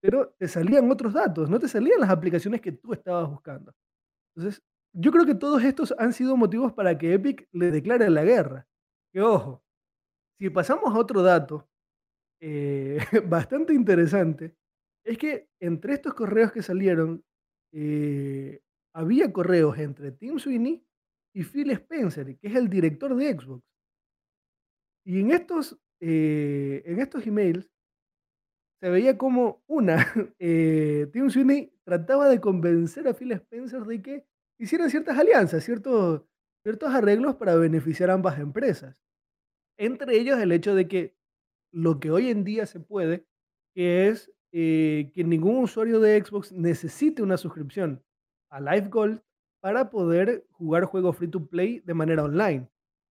[0.00, 3.74] pero te salían otros datos, no te salían las aplicaciones que tú estabas buscando.
[4.34, 4.62] Entonces,
[4.94, 8.66] yo creo que todos estos han sido motivos para que Epic le declare la guerra.
[9.12, 9.62] Que ojo,
[10.38, 11.68] si pasamos a otro dato
[12.40, 12.98] eh,
[13.28, 14.54] bastante interesante,
[15.06, 17.24] es que entre estos correos que salieron,
[17.72, 18.60] eh,
[18.92, 20.84] había correos entre Tim Sweeney
[21.32, 23.64] y Phil Spencer, que es el director de Xbox.
[25.04, 27.70] Y en estos, eh, en estos emails
[28.80, 29.96] se veía como una,
[30.40, 34.26] eh, Tim Sweeney trataba de convencer a Phil Spencer de que
[34.58, 36.24] hicieran ciertas alianzas, ciertos,
[36.64, 39.04] ciertos arreglos para beneficiar a ambas empresas.
[39.78, 41.16] Entre ellos el hecho de que
[41.72, 43.26] lo que hoy en día se puede,
[43.76, 48.02] es eh, que ningún usuario de Xbox necesite una suscripción
[48.50, 49.20] a Live Gold
[49.60, 52.68] para poder jugar juegos free to play de manera online.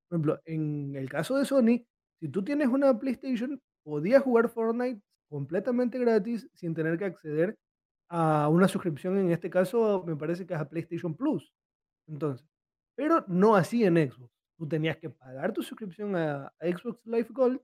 [0.08, 1.86] Por ejemplo, en el caso de Sony,
[2.20, 7.58] si tú tienes una PlayStation, podías jugar Fortnite completamente gratis sin tener que acceder
[8.10, 9.18] a una suscripción.
[9.18, 11.52] En este caso, me parece que es a PlayStation Plus.
[12.08, 12.48] Entonces,
[12.96, 14.32] pero no así en Xbox.
[14.58, 17.60] Tú tenías que pagar tu suscripción a, Xbox Live Gold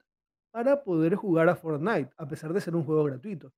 [0.52, 3.54] para poder jugar a Fortnite, a pesar de ser un juego gratuito.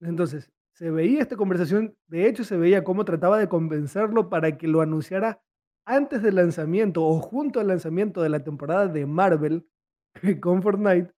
[0.00, 4.66] Entonces, se veía esta conversación, de hecho se veía cómo trataba de convencerlo para que
[4.66, 5.40] lo anunciara
[5.86, 9.66] antes del lanzamiento o junto al lanzamiento de la temporada de Marvel
[10.40, 11.12] con Fortnite,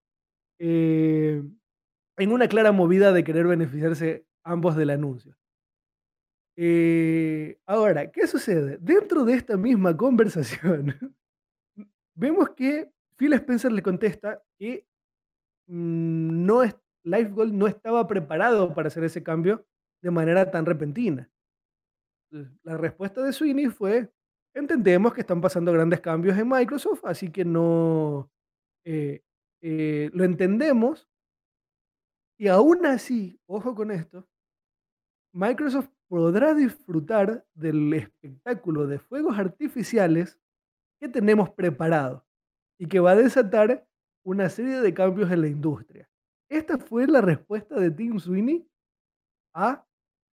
[0.59, 1.43] eh,
[2.19, 5.37] en una clara movida de querer beneficiarse ambos del anuncio.
[6.59, 8.79] Eh, ahora, ¿qué sucede?
[8.81, 10.95] Dentro de esta misma conversación,
[12.15, 14.87] vemos que Phil Spencer le contesta que
[15.67, 16.75] mm, no es,
[17.07, 19.65] Life Gold no estaba preparado para hacer ese cambio
[20.03, 21.31] de manera tan repentina.
[22.65, 24.13] La respuesta de Sweeney fue,
[24.53, 28.29] entendemos que están pasando grandes cambios en Microsoft, así que no,
[28.85, 29.23] eh,
[29.63, 31.09] eh, lo entendemos
[32.39, 34.29] y aún así, ojo con esto,
[35.33, 40.41] Microsoft podrá disfrutar del espectáculo de fuegos artificiales
[41.01, 42.27] que tenemos preparado
[42.79, 43.87] y que va a desatar
[44.25, 46.11] una serie de cambios en la industria.
[46.49, 48.69] Esta fue la respuesta de Tim Sweeney
[49.55, 49.85] a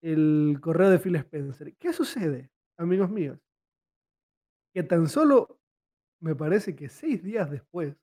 [0.02, 1.74] el correo de Phil Spencer.
[1.76, 3.38] ¿Qué sucede, amigos míos?
[4.74, 5.60] Que tan solo,
[6.20, 7.96] me parece que seis días después,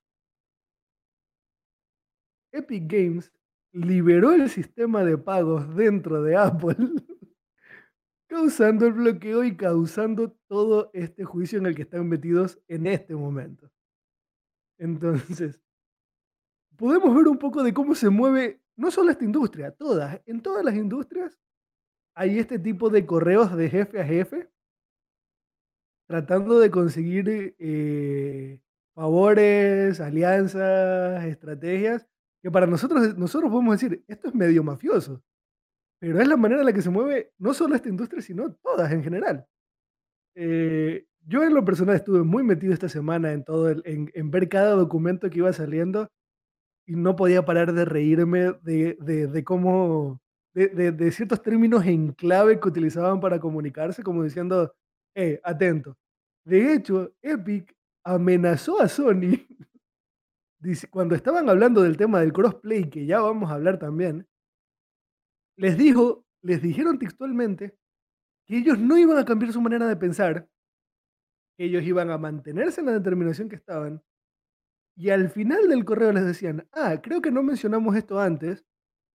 [2.51, 3.32] Epic Games
[3.72, 6.76] liberó el sistema de pagos dentro de Apple,
[8.28, 13.16] causando el bloqueo y causando todo este juicio en el que están metidos en este
[13.16, 13.72] momento.
[14.80, 15.60] Entonces,
[16.80, 20.63] podemos ver un poco de cómo se mueve no solo esta industria, todas, en todas
[20.65, 21.38] las industrias
[22.15, 24.49] hay este tipo de correos de jefe a jefe
[26.07, 28.59] tratando de conseguir eh,
[28.95, 32.07] favores, alianzas, estrategias,
[32.41, 35.21] que para nosotros, nosotros podemos decir, esto es medio mafioso,
[35.99, 38.91] pero es la manera en la que se mueve no solo esta industria, sino todas
[38.91, 39.45] en general.
[40.36, 44.32] Eh, yo en lo personal estuve muy metido esta semana en todo, el- en, en
[44.32, 46.09] ver cada documento que iba saliendo
[46.89, 50.19] y no podía parar de reírme de, de- de cómo,
[50.55, 54.73] de, de- ciertos términos en clave que utilizaban para comunicarse, como diciendo,
[55.15, 55.95] eh, atento.
[56.43, 59.37] De hecho, Epic amenazó a Sony
[60.89, 64.27] cuando estaban hablando del tema del crossplay, que ya vamos a hablar también,
[65.57, 67.75] les dijo, les dijeron textualmente
[68.47, 70.49] que ellos no iban a cambiar su manera de pensar,
[71.55, 74.01] que ellos iban a mantenerse en la determinación que estaban,
[74.99, 78.65] y al final del correo les decían, ah, creo que no mencionamos esto antes,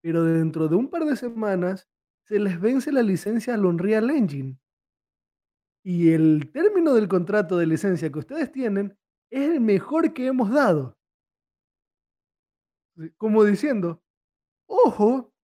[0.01, 1.91] pero dentro de un par de semanas
[2.27, 4.59] se les vence la licencia al Unreal Engine.
[5.85, 8.97] Y el término del contrato de licencia que ustedes tienen
[9.31, 10.97] es el mejor que hemos dado.
[13.19, 14.03] Como diciendo,
[14.67, 15.35] ojo,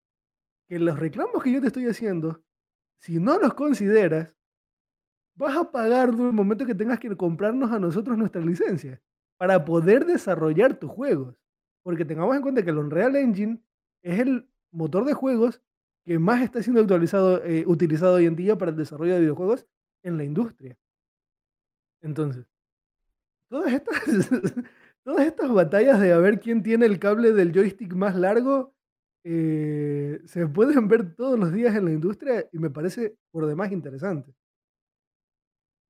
[0.67, 2.43] que los reclamos que yo te estoy haciendo,
[2.99, 4.35] si no los consideras,
[5.35, 8.99] vas a pagar en el momento que tengas que comprarnos a nosotros nuestra licencia
[9.41, 11.35] para poder desarrollar tus juegos.
[11.81, 13.59] Porque tengamos en cuenta que el Unreal Engine
[14.03, 15.63] es el motor de juegos
[16.05, 19.65] que más está siendo actualizado, eh, utilizado hoy en día para el desarrollo de videojuegos
[20.03, 20.77] en la industria.
[22.03, 22.45] Entonces,
[23.47, 23.97] todas estas,
[25.03, 28.75] todas estas batallas de a ver quién tiene el cable del joystick más largo
[29.23, 33.71] eh, se pueden ver todos los días en la industria y me parece por demás
[33.71, 34.35] interesante.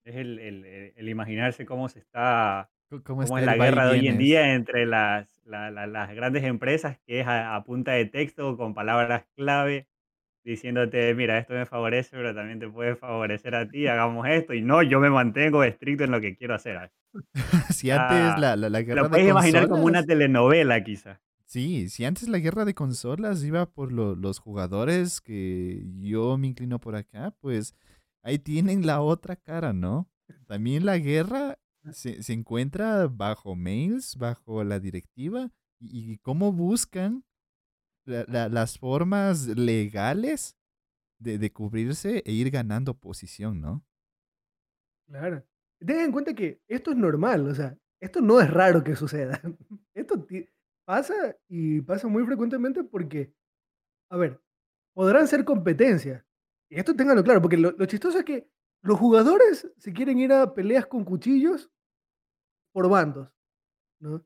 [0.05, 2.70] Es el, imaginarse cómo se está,
[3.03, 7.27] cómo, es la guerra de hoy en día entre las, las grandes empresas, que es
[7.27, 9.87] a punta de texto, con palabras clave,
[10.43, 14.61] diciéndote, mira, esto me favorece, pero también te puede favorecer a ti, hagamos esto, y
[14.61, 16.91] no, yo me mantengo estricto en lo que quiero hacer.
[17.69, 21.21] si antes la, la, la guerra lo puedes imaginar como una telenovela, quizá.
[21.45, 26.79] Sí, si antes la guerra de consolas iba por los jugadores, que yo me inclino
[26.79, 27.75] por acá, pues
[28.23, 30.09] ahí tienen la otra cara, ¿no?
[30.47, 31.59] También la guerra
[31.91, 35.51] se, se encuentra bajo mails, bajo la directiva,
[35.81, 37.23] y, cómo buscan
[38.05, 40.57] las formas legales
[41.19, 43.85] de, cubrirse e ir ganando posición, ¿no?
[45.07, 45.45] Claro.
[45.79, 49.41] Ten en cuenta que esto es normal, o sea, esto no es raro que suceda.
[49.93, 50.25] Esto
[50.85, 53.33] pasa y pasa muy frecuentemente porque,
[54.09, 54.41] a ver,
[54.93, 56.25] podrán ser competencias.
[56.69, 58.49] Y esto ténganlo claro, porque lo, lo chistoso es que
[58.81, 61.69] los jugadores se quieren ir a peleas con cuchillos
[62.71, 63.29] por bandos,
[63.99, 64.23] ¿no?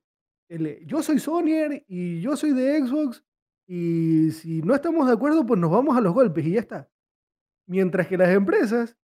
[0.47, 3.24] yo soy Sonyer y yo soy de Xbox
[3.68, 6.89] y si no estamos de acuerdo, pues nos vamos a los golpes y ya está.
[7.68, 8.95] Mientras que las empresas,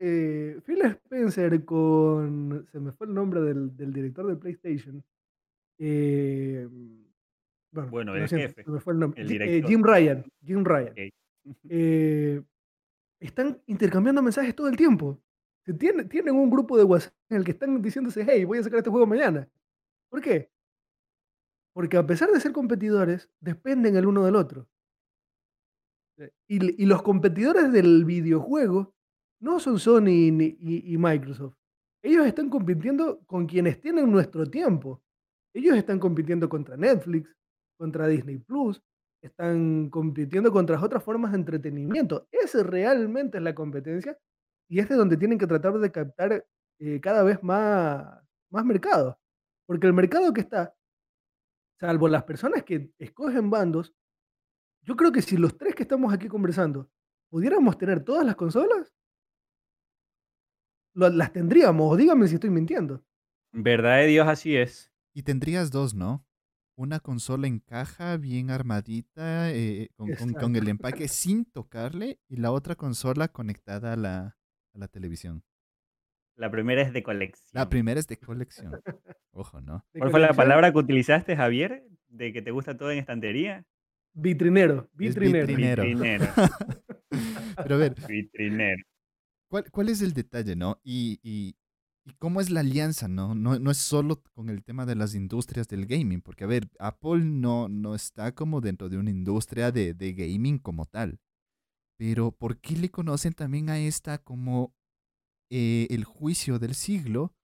[0.00, 5.04] eh, Phil Spencer con, se me fue el nombre del, director de PlayStation,
[5.78, 6.68] eh,
[7.70, 10.94] bueno, el jefe, se me fue el nombre, eh, Jim Ryan, Jim Ryan,
[13.26, 15.20] están intercambiando mensajes todo el tiempo.
[15.78, 18.78] Tienen, tienen un grupo de WhatsApp en el que están diciéndose, hey, voy a sacar
[18.78, 19.48] este juego mañana.
[20.10, 20.50] ¿Por qué?
[21.72, 24.68] Porque a pesar de ser competidores, dependen el uno del otro.
[26.18, 28.94] Eh, y, los competidores del videojuego
[29.40, 31.56] no son Sony y, Microsoft.
[32.02, 35.00] Ellos están compitiendo con quienes tienen nuestro tiempo.
[35.54, 37.34] Ellos están compitiendo contra Netflix,
[37.78, 38.82] contra Disney Plus,
[39.22, 42.28] están compitiendo contra otras formas de entretenimiento.
[42.30, 44.18] Esa realmente es la competencia
[44.68, 46.46] y este es donde tienen que tratar de captar
[46.78, 49.18] eh, cada vez más, más mercado.
[49.66, 50.74] Porque el mercado que está
[51.78, 53.94] salvo las personas que escogen bandos,
[54.82, 56.90] yo creo que si los tres que estamos aquí conversando
[57.28, 58.92] pudiéramos tener todas las consolas,
[60.94, 63.04] las tendríamos, díganme si estoy mintiendo.
[63.52, 64.92] Verdad de Dios, así es.
[65.14, 66.24] Y tendrías dos, ¿no?
[66.74, 72.74] Una consola en caja, bien armadita, eh, con, el empaque sin tocarle, y la otra
[72.76, 74.38] consola conectada a la,
[74.74, 75.44] a la televisión.
[76.36, 77.50] La primera es de colección.
[77.52, 78.72] La primera es de colección.
[79.32, 79.84] Ojo, ¿no?
[79.96, 81.84] ¿Cuál fue la palabra que utilizaste, Javier?
[82.08, 83.64] ¿De que te gusta todo en estantería?
[84.14, 84.90] Vitrinero.
[84.92, 85.46] Vitrinero.
[85.46, 86.26] vitrinero.
[87.62, 87.94] Pero a ver.
[88.08, 88.82] Vitrinero.
[89.48, 90.80] ¿Cuál, es el detalle, no?
[90.82, 91.54] Y, y,
[92.18, 93.34] cómo es la alianza, ¿no?
[93.34, 93.58] ¿no?
[93.58, 97.24] No es solo con el tema de las industrias del gaming, porque, a ver, Apple
[97.24, 101.20] no, no está como dentro de una industria de, de gaming como tal.
[101.98, 104.74] Pero, ¿por qué le conocen también a esta como
[105.54, 107.34] eh, el juicio del siglo,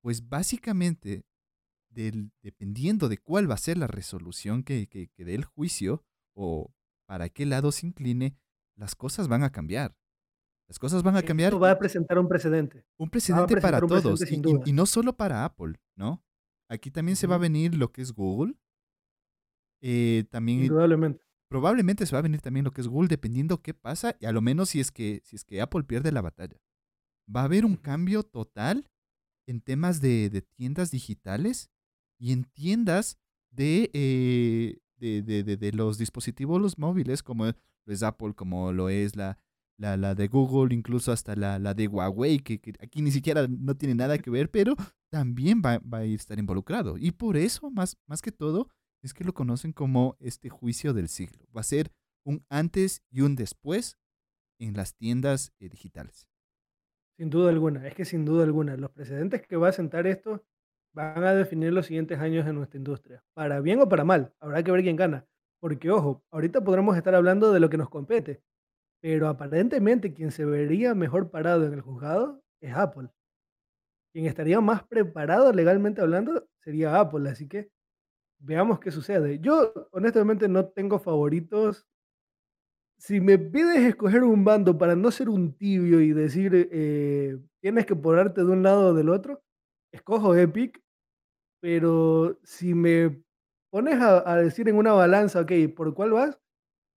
[0.00, 1.24] pues básicamente,
[1.90, 6.04] dependiendo de cuál va a ser la resolución que, que, dé el juicio
[6.36, 6.72] o
[7.08, 8.36] para qué lado se incline,
[8.76, 9.96] las cosas van a cambiar.
[10.68, 11.52] Las cosas van a cambiar.
[11.52, 12.84] Esto va a presentar un precedente.
[12.96, 14.20] Un precedente para todos.
[14.30, 16.22] y, no solo para Apple, ¿no?
[16.68, 18.54] Aquí también se va a venir lo que es Google.
[19.80, 20.66] Eh, también.
[20.66, 21.22] Probablemente.
[21.48, 24.32] Probablemente se va a venir también lo que es Google, dependiendo qué pasa, y a
[24.32, 26.58] lo menos si es que, si es que Apple pierde la batalla
[27.34, 28.88] va a haber un cambio total
[29.46, 31.70] en temas de, tiendas digitales
[32.18, 33.18] y en tiendas
[33.50, 39.38] de, eh, de, los dispositivos los móviles, como lo es Apple, como lo es la,
[39.78, 43.94] la, de Google, incluso hasta la, la de Huawei, que, aquí ni siquiera no tiene
[43.94, 44.74] nada que ver, pero
[45.10, 46.96] también va, va a estar involucrado.
[46.98, 48.68] Y por eso, más, más que todo,
[49.02, 51.46] es que lo conocen como este juicio del siglo.
[51.56, 51.92] Va a ser
[52.24, 53.98] un antes y un después
[54.58, 56.28] en las tiendas eh, digitales.
[57.16, 60.44] Sin duda alguna, es que sin duda alguna, los precedentes que va a sentar esto
[60.92, 64.62] van a definir los siguientes años en nuestra industria, para bien o para mal, habrá
[64.62, 65.26] que ver quién gana,
[65.60, 68.42] porque ojo, ahorita podremos estar hablando de lo que nos compete,
[69.06, 73.08] pero aparentemente quien se vería mejor parado en el juzgado es Apple.
[74.12, 77.70] Quien estaría más preparado legalmente hablando sería Apple, así que
[78.40, 79.38] veamos qué sucede.
[79.38, 81.86] Yo honestamente no tengo favoritos
[82.98, 87.86] si me pides escoger un bando para no ser un tibio y decir, eh, tienes
[87.86, 89.40] que ponerte de un lado o del otro,
[89.92, 90.82] escojo Epic,
[91.60, 93.22] pero si me
[93.70, 96.40] pones a, decir en una balanza, ok, ¿por cuál vas?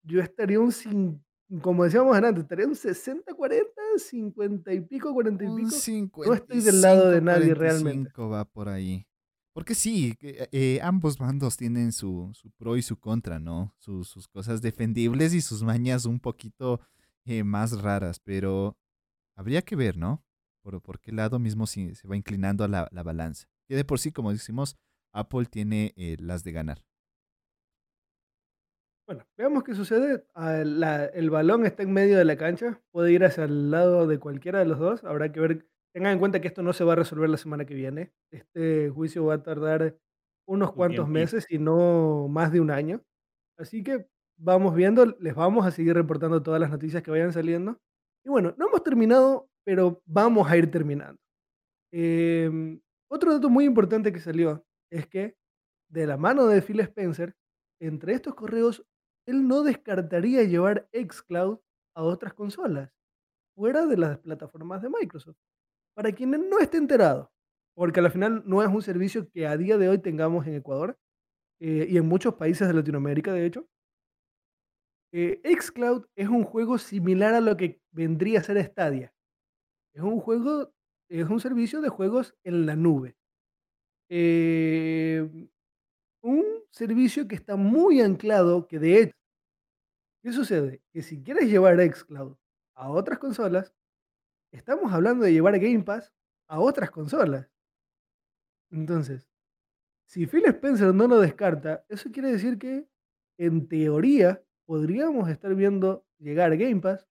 [0.04, 1.22] Yo estaría un, cin-
[1.62, 3.64] como decíamos antes, estaría un 60-40,
[3.98, 6.26] 50 y pico, 40 y Un pico.
[6.26, 8.10] No estoy del lado de nadie realmente.
[8.10, 9.06] 55 va por ahí.
[9.54, 13.74] Porque sí, que, eh, ambos bandos tienen su, su pro y su contra, ¿no?
[13.78, 16.80] Sus, sus cosas defendibles y sus mañas un poquito
[17.26, 18.78] eh, más raras, pero
[19.36, 20.24] habría que ver, ¿no?
[20.62, 23.48] Por, por qué lado mismo si se va inclinando la, la balanza.
[23.68, 24.78] Que de por sí, como decimos,
[25.12, 26.84] Apple tiene eh, las de ganar.
[29.10, 30.24] Bueno, veamos qué sucede.
[30.36, 34.06] Ah, la- el balón está en medio de la cancha, puede ir hacia el lado
[34.06, 35.04] de cualquiera de los dos.
[35.04, 35.66] Habrá que ver.
[35.96, 38.14] Tengan en cuenta que esto no se va a resolver la semana que viene.
[38.32, 39.98] Este juicio va a tardar
[40.48, 43.02] unos Un cuantos meses y no más de un año.
[43.58, 44.06] Así que
[44.38, 47.82] vamos viendo, les vamos a seguir reportando todas las noticias que vayan saliendo.
[48.24, 51.20] Y bueno, no hemos terminado, pero vamos a ir terminando.
[51.92, 52.80] Em,
[53.10, 55.36] otro dato muy importante que salió es que
[55.90, 57.36] de la mano de Phil Spencer,
[57.82, 58.86] entre estos correos,
[59.30, 61.60] él no descartaría llevar xCloud
[61.96, 62.92] a otras consolas,
[63.56, 65.38] fuera de las plataformas de Microsoft.
[65.96, 67.30] Para quienes no estén enterados,
[67.76, 70.98] porque al final no es un servicio que a día de hoy tengamos en Ecuador
[71.60, 73.68] eh, y en muchos países de Latinoamérica, de hecho.
[75.12, 79.14] Eh, xCloud es un juego similar a lo que vendría a ser Stadia.
[79.94, 80.72] Es un juego,
[81.10, 83.16] es un servicio de juegos en la nube.
[84.10, 85.28] Eh,
[86.22, 89.19] un servicio que está muy anclado, que de hecho,
[90.22, 90.82] ¿qué sucede?
[90.92, 92.36] Que si quieres llevar xCloud
[92.76, 93.74] a otras consolas,
[94.52, 96.14] estamos hablando de llevar Game Pass
[96.48, 97.50] a otras consolas.
[98.72, 99.28] Entonces,
[100.06, 102.88] si Phil Spencer no lo descarta, eso quiere decir que,
[103.38, 107.08] en teoría, podríamos estar viendo llegar Game Pass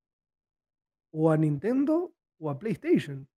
[1.13, 3.29] o a Nintendo o a PlayStation.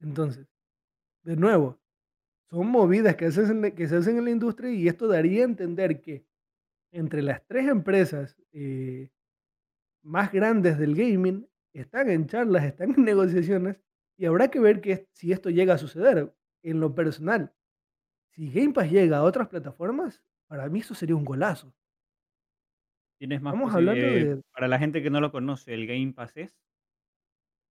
[0.00, 0.46] Entonces,
[1.22, 1.78] de nuevo,
[2.50, 5.46] son movidas que se hacen, que se hacen en la industria y esto daría a
[5.48, 6.26] entender que
[6.94, 9.10] entre las tres empresas eh,
[10.02, 13.80] más grandes del gaming están en charlas, están en negociaciones
[14.16, 16.32] y habrá que ver que, si esto llega a suceder.
[16.62, 17.52] En lo personal,
[18.30, 21.74] si Game Pass llega a otras plataformas, para mí eso sería un golazo.
[23.18, 24.36] Tienes más Estamos hablando posibilidades.
[24.38, 24.42] de...
[24.52, 26.56] Para la gente que no lo conoce, el Game Pass es.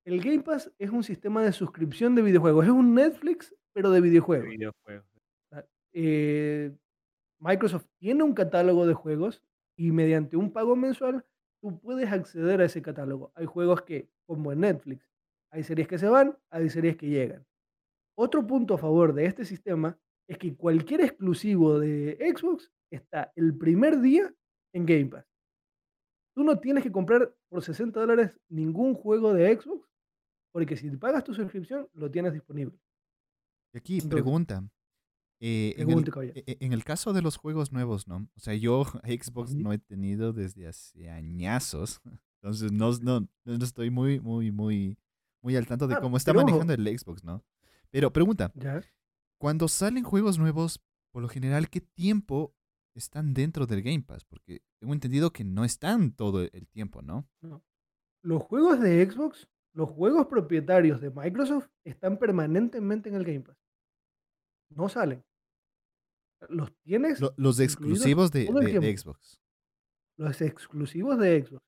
[0.06, 4.02] El Game Pass es un sistema de suscripción de videojuegos, es un Netflix, pero de
[4.02, 4.50] de videojuegos.
[4.50, 5.06] videojuegos.
[5.50, 6.76] sea, eh,
[7.44, 9.44] Microsoft tiene un catálogo de juegos
[9.76, 11.26] y mediante un pago mensual
[11.62, 13.34] tú puedes acceder a ese catálogo.
[13.36, 15.10] Hay juegos que, como en Netflix,
[15.52, 17.46] hay series que se van, hay series que llegan.
[18.16, 23.58] Otro punto a favor de este sistema es que cualquier exclusivo de Xbox está el
[23.58, 24.34] primer día
[24.74, 25.26] en Game Pass.
[26.34, 29.86] Tú no tienes que comprar por 60 dólares ningún juego de Xbox,
[30.54, 32.80] porque si pagas tu suscripción, lo tienes disponible.
[33.74, 34.64] Y aquí Entonces, pregunta.
[35.46, 36.06] Eh, en, el,
[36.36, 38.30] e- e- en el caso de los juegos nuevos, ¿no?
[38.38, 42.02] O sea, yo Xbox no he tenido desde hace añazos.
[42.42, 44.98] Entonces no, no, no estoy muy, muy, muy,
[45.42, 47.44] muy al tanto de Ah, cómo está pero manejando el Xbox, ¿no?
[47.90, 48.82] Pero pregunta, ¿Ya?
[49.38, 52.56] cuando salen juegos nuevos, por lo general, ¿qué tiempo
[52.96, 54.24] están dentro del Game Pass?
[54.24, 57.28] Porque tengo entendido que no están todo el tiempo, ¿no?
[57.42, 57.62] No.
[58.22, 63.58] Los juegos de Xbox, los juegos propietarios de Microsoft están permanentemente en el Game Pass.
[64.70, 65.24] No salen.
[66.50, 68.46] Los tienes Lo- los exclusivos de.
[68.98, 69.42] Xbox.
[70.18, 71.64] Los exclusivos de Xbox.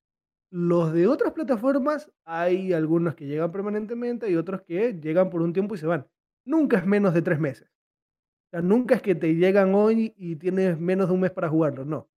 [0.51, 5.51] Los de otras plataformas, hay algunos que llegan permanentemente y otros que llegan por un
[5.53, 6.07] tiempo y se van.
[6.45, 7.67] Nunca es menos de tres meses.
[7.67, 11.49] O sea, nunca es que te llegan hoy y tienes menos de un mes para
[11.49, 11.83] jugarlo.
[11.83, 12.07] No.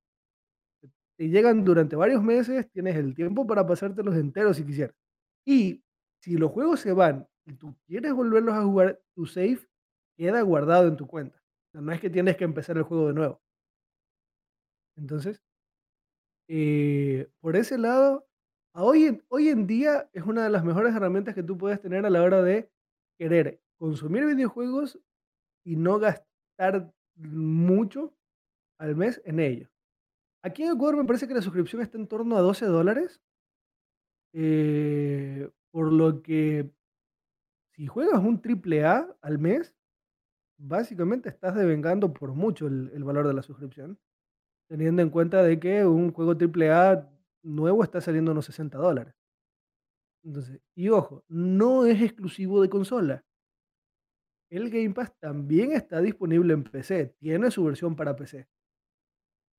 [1.17, 4.95] Te llegan durante varios meses, tienes el tiempo para pasártelos enteros si quisieras.
[5.45, 5.83] Y
[6.21, 9.59] si los juegos se van y tú quieres volverlos a jugar, tu save
[10.17, 11.38] queda guardado en tu cuenta.
[11.81, 13.41] No es que tienes que empezar el juego de nuevo.
[14.97, 15.43] Entonces,
[16.49, 18.27] eh, por ese lado,
[18.75, 22.05] hoy, en, hoy en día es una de las mejores herramientas que tú puedes tener
[22.07, 22.71] a la hora de
[23.19, 24.99] querer consumir videojuegos
[25.65, 28.15] y no gastar mucho
[28.79, 29.71] al mes en ellos.
[30.43, 33.21] Aquí en Ecuador me parece que la suscripción está en torno a 12 dólares.
[34.33, 36.71] eh, por lo que
[37.75, 39.75] si juegas un triple A al mes,
[40.59, 43.99] básicamente estás devengando por mucho el, valor de la suscripción,
[44.69, 47.09] teniendo en cuenta de que un juego triple A
[47.43, 49.15] nuevo está saliendo unos 60 dólares.
[50.25, 53.25] Entonces, y ojo, no es exclusivo de consola.
[54.51, 58.49] El Game Pass también está disponible en PC, tiene su versión para PC.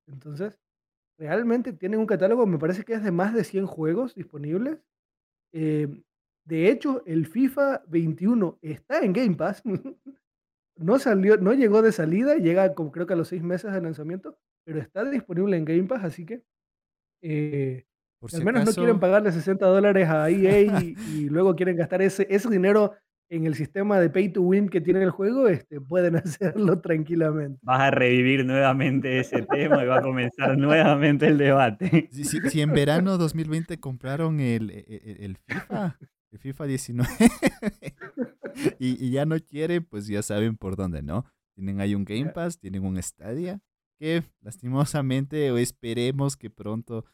[0.08, 0.60] Entonces,
[1.18, 4.80] realmente tienen un catálogo, me parece que es de más de 100 juegos disponibles.
[5.54, 5.88] Eh,
[6.46, 9.64] de hecho, el FIFA 21 está en Game Pass.
[10.80, 13.82] No salió, no llegó de salida, llega como creo que a los seis meses de
[13.82, 16.42] lanzamiento, pero está disponible en Game Pass, así que
[17.22, 17.86] eh,
[18.20, 21.76] Por si al menos no quieren pagarle 60 dólares a EA y, y luego quieren
[21.76, 22.94] gastar ese, ese dinero
[23.32, 27.60] en el sistema de pay to win que tiene el juego, este, pueden hacerlo tranquilamente.
[27.62, 32.10] Vas a revivir nuevamente ese tema y va a comenzar nuevamente el debate.
[32.12, 35.98] si, si- si en verano 2020 compraron el, e- e- el FIFA,
[36.32, 37.10] el FIFA 19,
[38.80, 41.26] y, y ya no quieren, pues ya saben por dónde, ¿no?
[41.56, 43.62] Tienen ahí un Game Pass, tienen un Stadia,
[44.00, 47.06] que lastimosamente o esperemos que pronto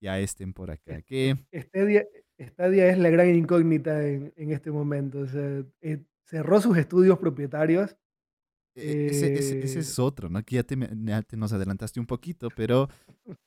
[0.00, 1.02] ya estén por acá.
[1.02, 2.06] Que Stadia,
[2.40, 5.20] Stadia es la gran incógnita en, en este momento.
[5.20, 7.96] o sea, eh, cerró sus estudios propietarios.
[8.74, 10.42] e- ese, ese- ese Eh, es otro, ¿no?
[10.44, 12.88] Que ya te, me- ya te nos adelantaste un poquito, pero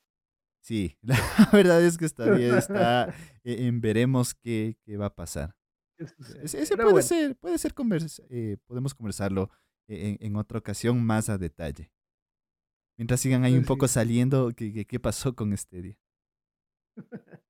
[0.62, 5.56] sí, la verdad es que Stadia está eh, en veremos qué, qué va a pasar.
[6.44, 9.50] Ese, puede bueno, ser, puede ser convers- eh, podemos conversarlo
[9.88, 11.92] en, en otra ocasión más a detalle.
[12.98, 13.94] Mientras sigan ahí un poco sí.
[13.96, 15.98] saliendo, ¿qué, qué, pasó con este día?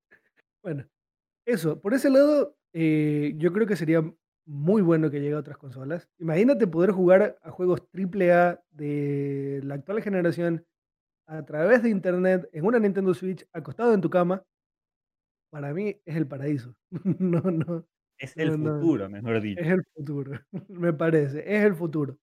[0.62, 0.86] Bueno,
[1.48, 4.04] eso, por ese lado, eh, yo creo que sería
[4.46, 6.10] muy bueno que llegue a otras consolas.
[6.20, 10.66] Imagínate poder jugar a juegos AAA de la actual generación
[11.28, 14.44] a través de internet en una Nintendo Switch acostado en tu cama.
[15.50, 16.76] Para mí es el paraíso.
[17.20, 17.88] No, no,
[18.20, 18.82] Es el no, no.
[18.82, 19.62] futuro, mejor dicho.
[19.62, 20.40] Es el futuro,
[20.70, 22.18] me parece, es el futuro.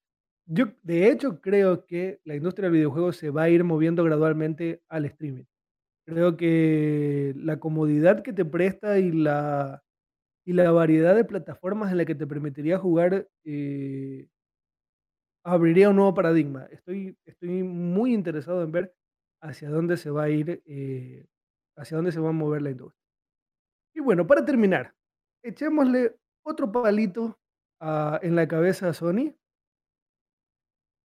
[0.47, 4.83] Yo, de hecho, creo que la industria del videojuego se va a ir moviendo gradualmente
[4.89, 5.45] al streaming.
[6.07, 9.85] Creo que la comodidad que te presta y la,
[10.47, 14.29] y la variedad de plataformas en la que te permitiría jugar eh,
[15.45, 16.67] abriría un nuevo paradigma.
[16.71, 18.95] Estoy, estoy muy interesado en ver
[19.41, 21.27] hacia dónde se va a ir, eh,
[21.77, 23.01] hacia dónde se va a mover la industria.
[23.95, 24.96] Y bueno, para terminar,
[25.49, 27.39] echémosle otro palito
[27.81, 29.35] a- en la cabeza a Sony,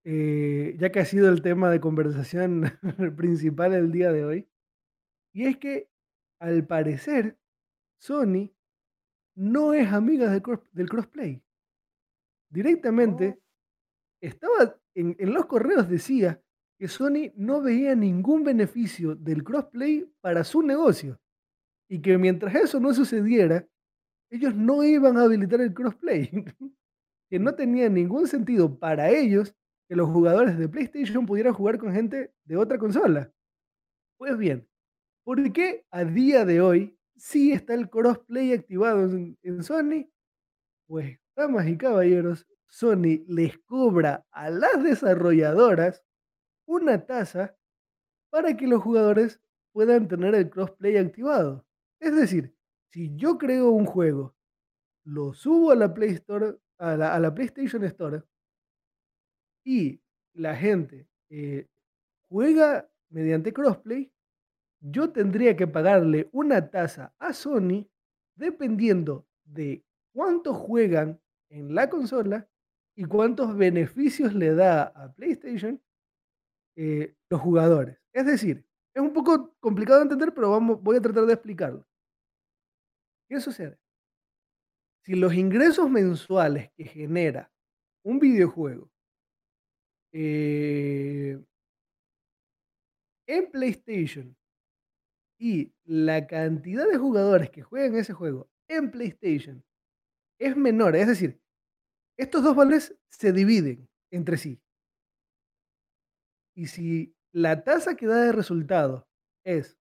[0.04, 2.64] eh, ya que ha sido el tema de conversación
[3.18, 4.50] principal el día de hoy.
[5.34, 5.90] Y es que,
[6.40, 7.38] al parecer,
[8.00, 8.52] Sony
[9.36, 11.42] no es amiga del, cross- del crossplay.
[12.50, 13.40] Directamente,
[14.22, 16.42] estaba en, en los correos decía
[16.78, 21.20] que Sony no veía ningún beneficio del crossplay para su negocio
[21.90, 23.68] y que mientras eso no sucediera,
[24.32, 26.30] ellos no iban a habilitar el crossplay,
[27.30, 29.54] que no tenía ningún sentido para ellos
[29.88, 33.32] que los jugadores de PlayStation pudieran jugar con gente de otra consola.
[34.18, 34.68] Pues bien,
[35.24, 40.10] ¿por qué a día de hoy sí está el crossplay activado en, en Sony?
[40.88, 46.04] Pues, damas y caballeros, Sony les cobra a las desarrolladoras
[46.66, 47.58] una tasa
[48.30, 49.42] para que los jugadores
[49.74, 51.66] puedan tener el crossplay activado.
[52.00, 52.56] Es decir,
[52.92, 54.36] si yo creo un juego,
[55.06, 58.24] lo subo a la Play Store, a la, PlayStation Store,
[59.66, 60.02] y
[60.34, 61.68] la gente eh,
[62.28, 64.12] juega mediante crossplay,
[64.80, 67.88] yo tendría que pagarle una tasa a Sony
[68.36, 72.50] dependiendo de cuántos juegan en la consola
[72.96, 75.82] y cuántos beneficios le da a PlayStation
[76.76, 78.00] eh, los jugadores.
[78.12, 81.86] Es decir, es un poco complicado de entender, pero vamos, voy a tratar de explicarlo.
[83.32, 83.80] ¿Qué sucede?
[85.06, 87.50] Si los ingresos mensuales que genera
[88.04, 88.92] un videojuego
[90.12, 91.42] eh,
[93.30, 94.36] en PlayStation
[95.40, 99.64] y la cantidad de jugadores que juegan ese juego en PlayStation
[100.38, 101.40] es menor, es decir,
[102.18, 104.62] estos dos valores se dividen entre sí.
[106.54, 109.08] Y si la tasa que da de resultado
[109.46, 109.80] es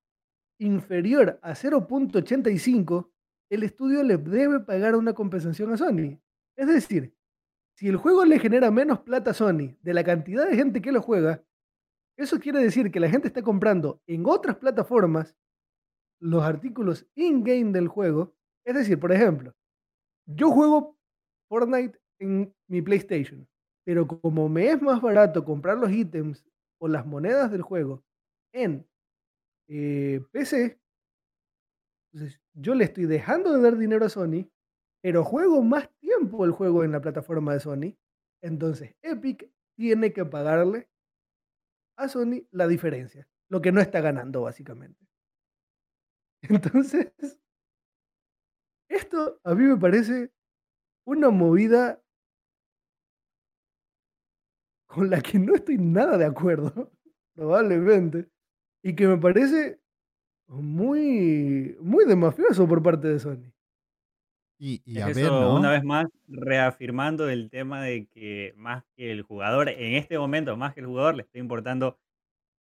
[0.58, 3.10] inferior a 0.85,
[3.50, 6.20] el estudio le debe pagar una compensación a Sony.
[6.56, 7.14] Es decir,
[7.76, 10.92] si el juego le genera menos plata a Sony de la cantidad de gente que
[10.92, 11.44] lo juega,
[12.16, 15.36] eso quiere decir que la gente está comprando en otras plataformas
[16.20, 18.34] los artículos in-game del juego.
[18.64, 19.54] Es decir, por ejemplo,
[20.26, 20.98] yo juego
[21.48, 23.48] Fortnite en mi PlayStation.
[23.84, 26.44] Pero como me es más barato comprar los ítems
[26.78, 28.04] o las monedas del juego
[28.52, 28.86] en
[29.68, 30.80] eh, PC,
[32.12, 34.50] entonces yo le estoy dejando de dar dinero a Sony,
[35.02, 37.96] pero juego más tiempo el juego en la plataforma de Sony.
[38.42, 40.88] Entonces Epic tiene que pagarle
[41.96, 45.06] a Sony la diferencia, lo que no está ganando básicamente.
[46.42, 47.12] Entonces,
[48.88, 50.32] esto a mí me parece
[51.04, 52.00] una movida
[54.86, 56.92] con la que no estoy nada de acuerdo,
[57.34, 58.28] probablemente,
[58.82, 59.80] y que me parece
[60.48, 63.52] muy, muy de mafioso por parte de Sony.
[64.58, 68.84] Y, y Es a ver, eso, una vez más, reafirmando el tema de que más
[68.96, 71.98] que el jugador, en este momento, más que el jugador, le está importando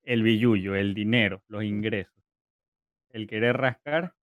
[0.04, 2.14] el billullo, el dinero, los ingresos.
[3.10, 4.16] El querer rascar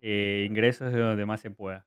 [0.00, 1.86] eh, ingresos de donde más se pueda.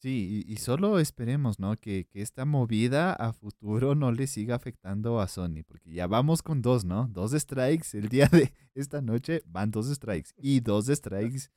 [0.00, 1.74] Sí, y, y solo esperemos, ¿no?
[1.74, 6.42] Que, que esta movida a futuro no le siga afectando a Sony, porque ya vamos
[6.42, 7.08] con dos, ¿no?
[7.08, 11.50] Dos strikes el día de esta noche, van dos strikes y dos strikes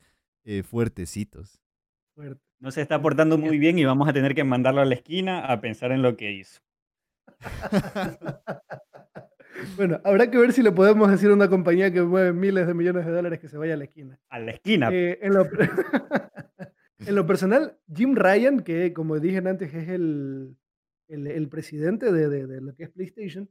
[0.44, 1.62] eh, fuertecitos.
[2.16, 2.42] Fuerte.
[2.60, 5.46] No se está portando muy bien y vamos a tener que mandarlo a la esquina
[5.46, 6.62] a pensar en lo que hizo.
[9.76, 12.74] Bueno, habrá que ver si le podemos decir a una compañía que mueve miles de
[12.74, 14.20] millones de dólares que se vaya a la esquina.
[14.30, 14.90] A la esquina.
[14.92, 15.46] Eh, en, lo,
[17.08, 20.56] en lo personal, Jim Ryan, que como dije antes es el,
[21.08, 23.50] el, presidente de, de- lo que es PlayStation,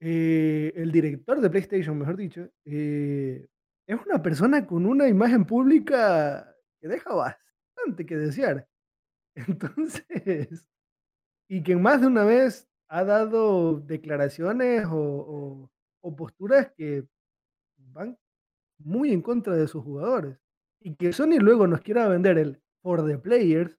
[0.00, 3.46] eh, el director de PlayStation, mejor dicho, eh,
[3.86, 8.68] es una persona con una imagen pública que deja bastante que desear.
[9.34, 10.68] Entonces,
[11.48, 15.70] y que más de una vez ha dado declaraciones o
[16.16, 17.06] posturas que
[17.76, 18.16] van
[18.78, 20.38] muy en contra de sus jugadores.
[20.86, 23.76] Y que Sony luego nos quiera vender el for the players,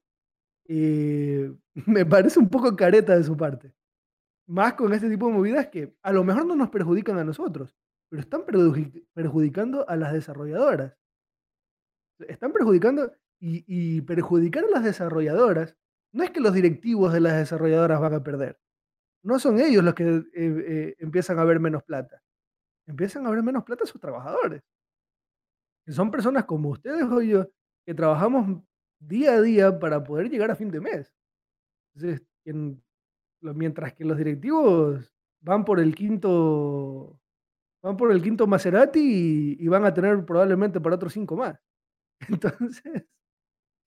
[0.68, 1.50] eh,
[1.86, 3.74] me parece un poco careta de su parte.
[4.46, 7.74] Más con este tipo de movidas que a lo mejor no nos perjudican a nosotros,
[8.10, 10.98] pero están perjudic- perjudicando a las desarrolladoras.
[12.20, 13.10] Están perjudicando
[13.40, 15.78] y, y perjudicar a las desarrolladoras
[16.14, 18.60] no es que los directivos de las desarrolladoras van a perder.
[19.24, 22.22] No son ellos los que eh, eh, empiezan a ver menos plata.
[22.86, 24.62] Empiezan a ver menos plata sus trabajadores
[25.94, 27.50] son personas como ustedes o yo,
[27.86, 28.62] que trabajamos
[29.00, 31.14] día a día para poder llegar a fin de mes.
[33.42, 37.20] Mientras que los directivos van por el quinto,
[37.82, 41.58] van por el quinto Maserati y, van a tener probablemente para otros cinco más.
[42.30, 43.06] Entonces,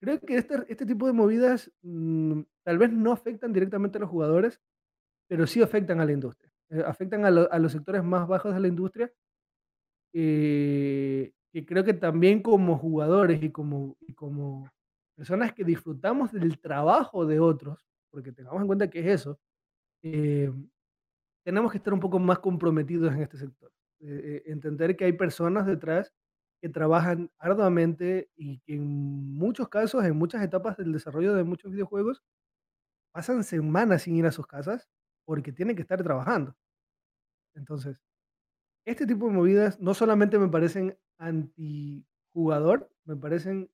[0.01, 4.11] creo que este, este tipo de movidas mm, tal vez no afectan directamente a los
[4.11, 4.61] jugadores,
[5.29, 6.51] pero sí afectan a la industria.
[6.71, 9.13] Eh, afectan a los sectores más bajos de la industria
[10.13, 14.71] eh, que creo que también como jugadores y como, y como
[15.17, 19.39] personas que disfrutamos del trabajo de otros, porque tengamos en cuenta que es eso,
[20.03, 20.53] eh,
[21.45, 23.73] tenemos que estar un poco más comprometidos en este sector.
[24.01, 26.13] Eh, eh, entender que hay personas detrás
[26.61, 28.87] que trabajan arduamente y que en
[29.35, 32.23] muchos casos, en muchas etapas del desarrollo de muchos videojuegos,
[33.13, 34.89] pasan semanas sin ir a sus casas
[35.25, 36.55] porque tienen que estar trabajando.
[37.55, 38.01] Entonces,
[38.91, 43.71] este tipo de movidas no solamente me parecen antijugador, me parecen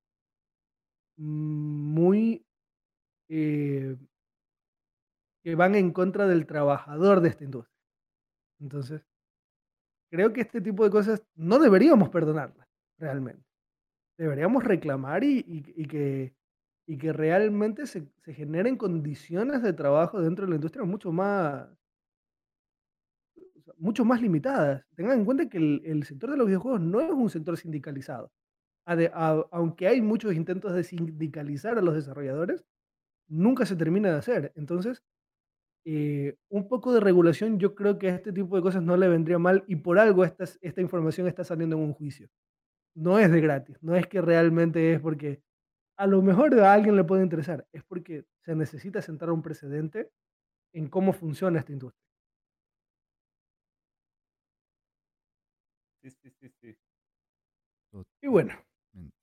[1.17, 2.47] muy
[3.29, 3.97] eh,
[5.43, 7.81] que van en contra del trabajador de esta industria.
[8.61, 9.07] Entonces,
[10.11, 12.69] creo que este tipo de cosas no deberíamos perdonarlas,
[12.99, 13.45] realmente.
[14.19, 16.35] Deberíamos reclamar y, que,
[16.87, 21.69] y que realmente se, generen condiciones de trabajo dentro de la industria mucho más,
[23.79, 24.85] mucho más limitadas.
[24.97, 28.31] Tengan en cuenta que el, el sector de los videojuegos no es un sector sindicalizado.
[29.51, 32.65] Aunque hay muchos intentos de sindicalizar a los desarrolladores,
[33.29, 34.53] nunca se termina de hacer.
[34.57, 35.03] Entonces,
[35.85, 39.09] eh, un poco de regulación yo creo que a este tipo de cosas no le
[39.09, 42.29] vendría mal y por algo esta, esta información está saliendo en un juicio.
[42.95, 45.43] No es de gratis, no es que realmente es porque
[45.99, 50.11] a lo mejor a alguien le puede interesar, es porque se necesita sentar un precedente
[50.75, 52.03] en cómo funciona esta industria.
[56.03, 56.77] Sí, sí, sí, sí.
[58.27, 58.55] Y bueno,
[58.93, 59.15] Totalmente.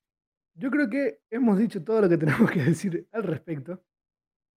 [0.55, 3.84] yo creo que hemos dicho todo lo que tenemos que decir al respecto.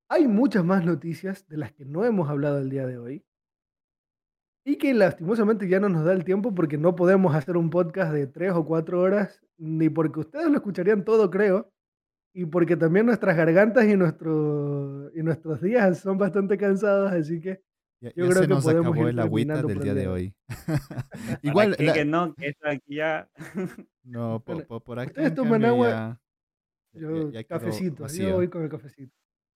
[0.08, 3.26] Hay muchas más noticias de las que no hemos hablado el día de hoy
[4.64, 8.14] y que lastimosamente ya no nos da el tiempo porque no podemos hacer un podcast
[8.14, 11.74] de tres o cuatro horas, ni porque ustedes lo escucharían todo, creo,
[12.32, 17.64] y porque también nuestras gargantas y, nuestro, y nuestros días son bastante cansados, así que
[18.02, 20.36] Ya, Yo ya creo se que nos acabó el agüita del día de hoy.
[20.68, 22.34] ¿Para Igual, qué la- que no?
[22.36, 23.30] Que esto aquí ya...
[24.04, 26.20] no, po- por acá ustedes toman agua,
[26.94, 29.14] ya, yo cafecito, yo voy con el cafecito.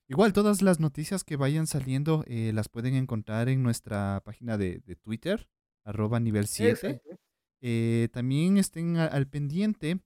[0.07, 4.79] Igual todas las noticias que vayan saliendo eh, las pueden encontrar en nuestra página de,
[4.79, 5.47] de Twitter,
[5.85, 6.71] arroba nivel 7.
[6.71, 7.19] Exacto.
[7.61, 9.99] Eh, también estén a- al pendiente.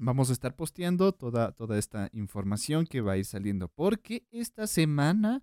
[0.00, 3.68] Vamos a estar posteando toda, toda esta información que va a ir saliendo.
[3.68, 5.42] Porque esta semana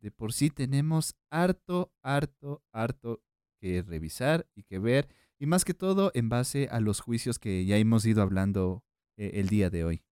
[0.00, 3.22] de por sí tenemos harto, harto, harto
[3.60, 5.08] que revisar y que ver.
[5.38, 8.84] Y más que todo en base a los juicios que ya hemos ido hablando
[9.16, 10.04] eh, el día de hoy.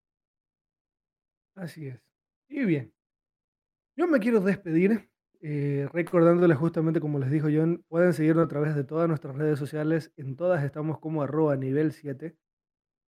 [1.54, 2.00] Así es.
[2.48, 2.92] Y bien,
[3.96, 5.08] yo me quiero despedir
[5.46, 9.58] eh, recordándoles justamente como les dijo John, pueden seguirnos a través de todas nuestras redes
[9.58, 12.34] sociales, en todas estamos como arroba nivel 7.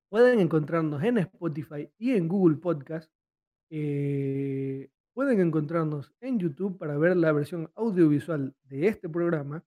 [0.10, 3.10] Pueden encontrarnos en Spotify y en Google Podcast.
[3.70, 9.64] Eh, pueden encontrarnos en YouTube para ver la versión audiovisual de este programa.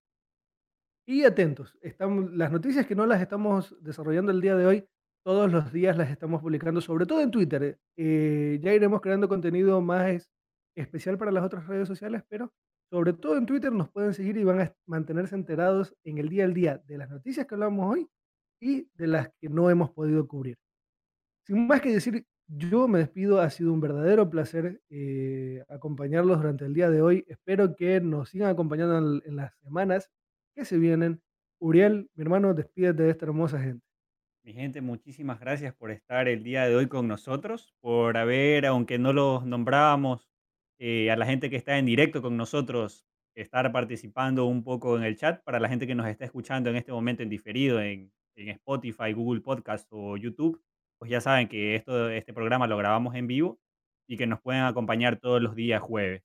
[1.07, 4.89] Y atentos, estamos, las noticias que no las estamos desarrollando el día de hoy,
[5.25, 7.81] todos los días las estamos publicando, sobre todo en Twitter.
[7.97, 10.31] Eh, ya iremos creando contenido más
[10.77, 12.53] especial para las otras redes sociales, pero
[12.91, 16.45] sobre todo en Twitter nos pueden seguir y van a mantenerse enterados en el día
[16.45, 18.11] al día de las noticias que hablamos hoy
[18.61, 20.59] y de las que no hemos podido cubrir.
[21.47, 26.65] Sin más que decir, yo me despido, ha sido un verdadero placer eh, acompañarlos durante
[26.65, 27.25] el día de hoy.
[27.29, 30.11] Espero que nos sigan acompañando en, las semanas
[30.55, 31.21] que se vienen.
[31.61, 33.85] Uriel, mi hermano, despídete de esta hermosa gente.
[34.43, 38.99] Mi gente, muchísimas gracias por estar el día de hoy con nosotros, por haber, aunque
[38.99, 40.31] no los nombrábamos,
[40.79, 43.05] eh, a la gente que está en directo con nosotros,
[43.35, 46.77] estar participando un poco en el chat, para la gente que nos está escuchando en
[46.77, 50.63] este momento en diferido en, en Spotify, Google Podcast o YouTube,
[50.99, 53.59] pues ya saben que esto, este programa lo grabamos en vivo
[54.09, 56.23] y que nos pueden acompañar todos los días jueves.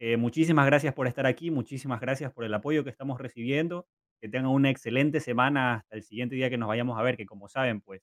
[0.00, 3.86] Eh, muchísimas gracias por estar aquí, muchísimas gracias por el apoyo que estamos recibiendo
[4.20, 7.26] que tengan una excelente semana hasta el siguiente día que nos vayamos a ver, que
[7.26, 8.02] como saben, pues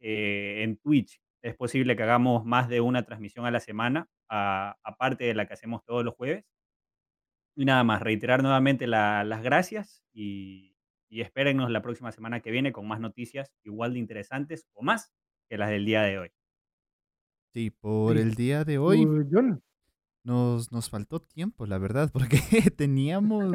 [0.00, 5.24] eh, en Twitch es posible que hagamos más de una transmisión a la semana, aparte
[5.24, 6.44] de la que hacemos todos los jueves.
[7.56, 10.76] Y nada más, reiterar nuevamente la- las gracias y,
[11.10, 15.12] y espérennos la próxima semana que viene con más noticias igual de interesantes o más
[15.52, 16.30] que las del día de hoy.
[17.52, 18.22] Sí, por Sí.
[18.22, 19.62] el día de hoy Uh, John,
[20.24, 22.38] nos, nos faltó tiempo, la verdad, porque
[22.78, 23.52] teníamos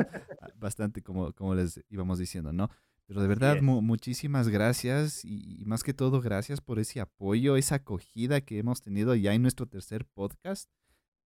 [0.56, 2.70] bastante, como, como les íbamos diciendo, ¿no?
[3.08, 7.56] Pero de verdad, mu- muchísimas gracias y, y más que todo, gracias por ese apoyo,
[7.58, 10.70] esa acogida que hemos tenido ya en nuestro tercer podcast.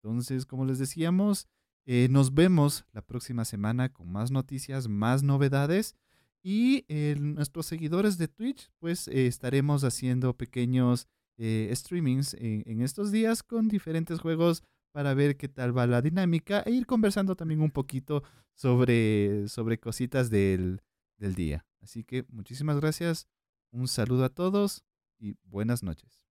[0.01, 1.49] Entonces, como les decíamos,
[1.85, 5.97] eh, nos vemos la próxima semana con más noticias, más novedades.
[6.43, 11.07] Y eh, nuestros seguidores de Twitch, pues eh, estaremos haciendo pequeños
[11.37, 16.01] eh, streamings en, en estos días con diferentes juegos para ver qué tal va la
[16.01, 18.23] dinámica e ir conversando también un poquito
[18.53, 20.81] sobre, sobre cositas del,
[21.17, 21.65] del día.
[21.81, 23.27] Así que muchísimas gracias,
[23.71, 24.83] un saludo a todos
[25.19, 26.25] y buenas noches.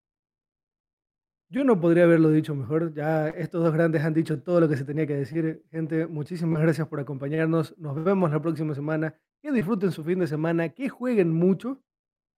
[1.49, 2.93] yo no podría haberlo dicho mejor.
[2.93, 5.63] Ya estos dos grandes han dicho todo lo que se tenía que decir.
[5.71, 7.75] Gente, muchísimas gracias por acompañarnos.
[7.77, 9.15] Nos vemos la próxima semana.
[9.41, 11.81] Que disfruten su fin de semana, que jueguen mucho.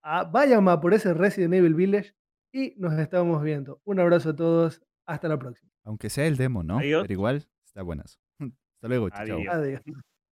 [0.03, 2.15] Ah, vayan a por ese Resident Evil Village
[2.52, 3.82] y nos estamos viendo.
[3.84, 4.82] Un abrazo a todos.
[5.06, 5.72] Hasta la próxima.
[5.84, 6.80] Aunque sea el demo, ¿no?
[6.80, 7.03] Adiós.
[7.03, 8.19] Pero igual está buenas.
[8.40, 9.26] Hasta luego, chao.
[9.26, 9.38] chao.
[9.38, 9.53] Adiós.
[9.53, 9.82] Adiós.